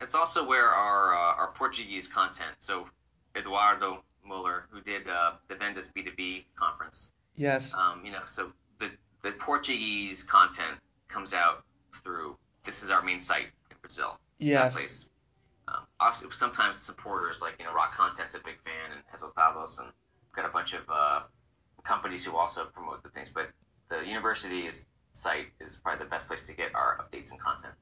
it's 0.00 0.14
also 0.14 0.46
where 0.46 0.68
our 0.68 1.14
uh, 1.14 1.40
our 1.40 1.52
Portuguese 1.54 2.08
content. 2.08 2.54
So 2.58 2.86
Eduardo 3.36 4.02
Muller, 4.24 4.66
who 4.70 4.80
did 4.80 5.08
uh, 5.08 5.32
the 5.48 5.54
Vendas 5.54 5.92
B2B 5.92 6.44
conference. 6.56 7.12
Yes. 7.36 7.74
Um, 7.74 8.02
you 8.04 8.12
know, 8.12 8.22
so 8.26 8.52
Portuguese 9.66 10.22
content 10.22 10.78
comes 11.08 11.34
out 11.34 11.64
through 12.02 12.36
this 12.64 12.84
is 12.84 12.90
our 12.90 13.02
main 13.02 13.18
site 13.18 13.46
in 13.70 13.76
Brazil. 13.80 14.16
Yes. 14.38 14.74
Place. 14.74 15.10
Um, 15.66 16.30
sometimes 16.30 16.76
supporters 16.76 17.42
like 17.42 17.56
you 17.58 17.64
know 17.64 17.74
Rock 17.74 17.92
Content's 17.92 18.36
a 18.36 18.38
big 18.38 18.60
fan 18.60 18.92
and 18.94 19.02
Resultados 19.12 19.80
and 19.80 19.90
got 20.36 20.46
a 20.46 20.50
bunch 20.50 20.72
of 20.72 20.82
uh, 20.88 21.22
companies 21.82 22.24
who 22.24 22.36
also 22.36 22.66
promote 22.66 23.02
the 23.02 23.08
things. 23.08 23.28
But 23.28 23.50
the 23.88 24.06
university's 24.06 24.84
site 25.14 25.46
is 25.60 25.80
probably 25.82 26.04
the 26.04 26.10
best 26.10 26.28
place 26.28 26.42
to 26.42 26.54
get 26.54 26.72
our 26.76 26.98
updates 27.02 27.32
and 27.32 27.40
content. 27.40 27.74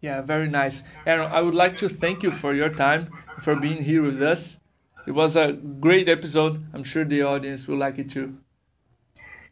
Yeah, 0.00 0.20
very 0.20 0.48
nice. 0.48 0.82
Aaron, 1.06 1.30
I 1.30 1.42
would 1.42 1.54
like 1.54 1.76
to 1.76 1.88
thank 1.88 2.24
you 2.24 2.32
for 2.32 2.52
your 2.54 2.70
time, 2.70 3.12
for 3.42 3.54
being 3.54 3.84
here 3.84 4.02
with 4.02 4.20
us. 4.20 4.58
It 5.06 5.12
was 5.12 5.36
a 5.36 5.52
great 5.52 6.08
episode. 6.08 6.60
I'm 6.74 6.82
sure 6.82 7.04
the 7.04 7.22
audience 7.22 7.68
will 7.68 7.78
like 7.78 8.00
it 8.00 8.10
too. 8.10 8.36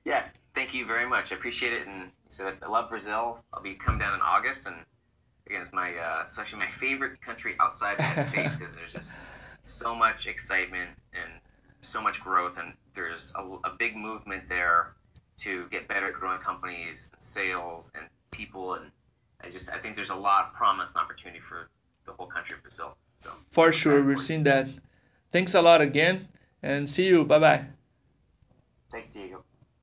Yeah, 0.04 0.24
thank 0.54 0.74
you 0.74 0.86
very 0.86 1.08
much. 1.08 1.32
I 1.32 1.36
appreciate 1.36 1.72
it. 1.72 1.86
And 1.86 2.10
so 2.28 2.50
I 2.62 2.68
love 2.68 2.88
Brazil. 2.88 3.42
I'll 3.52 3.62
be 3.62 3.74
coming 3.74 4.00
down 4.00 4.14
in 4.14 4.20
August, 4.20 4.66
and 4.66 4.76
again, 5.46 5.60
it's 5.60 5.72
my 5.72 5.94
uh, 5.94 6.24
actually 6.38 6.60
my 6.60 6.70
favorite 6.70 7.20
country 7.20 7.54
outside 7.60 7.98
the 7.98 8.02
United 8.02 8.30
States 8.30 8.56
because 8.56 8.74
there's 8.74 8.92
just 8.92 9.16
so 9.62 9.94
much 9.94 10.26
excitement 10.26 10.90
and 11.12 11.30
so 11.80 12.00
much 12.00 12.20
growth, 12.20 12.58
and 12.58 12.74
there's 12.94 13.32
a, 13.36 13.42
a 13.68 13.72
big 13.78 13.96
movement 13.96 14.48
there 14.48 14.94
to 15.38 15.66
get 15.70 15.88
better 15.88 16.08
at 16.08 16.14
growing 16.14 16.38
companies, 16.38 17.08
and 17.12 17.20
sales, 17.20 17.90
and 17.94 18.06
people, 18.30 18.74
and 18.74 18.90
I 19.42 19.50
just 19.50 19.70
I 19.70 19.78
think 19.78 19.96
there's 19.96 20.10
a 20.10 20.14
lot 20.14 20.46
of 20.46 20.54
promise 20.54 20.90
and 20.90 20.98
opportunity 21.00 21.40
for 21.40 21.68
the 22.06 22.12
whole 22.12 22.26
country 22.26 22.56
of 22.56 22.62
Brazil. 22.62 22.96
So 23.16 23.30
for 23.50 23.72
sure, 23.72 24.02
we've 24.02 24.20
seen 24.20 24.44
that. 24.44 24.68
Thanks 25.32 25.54
a 25.54 25.62
lot 25.62 25.80
again, 25.80 26.28
and 26.62 26.88
see 26.88 27.06
you. 27.06 27.24
Bye 27.24 27.38
bye. 27.38 27.64
Thanks, 28.90 29.08
Diego. 29.08 29.44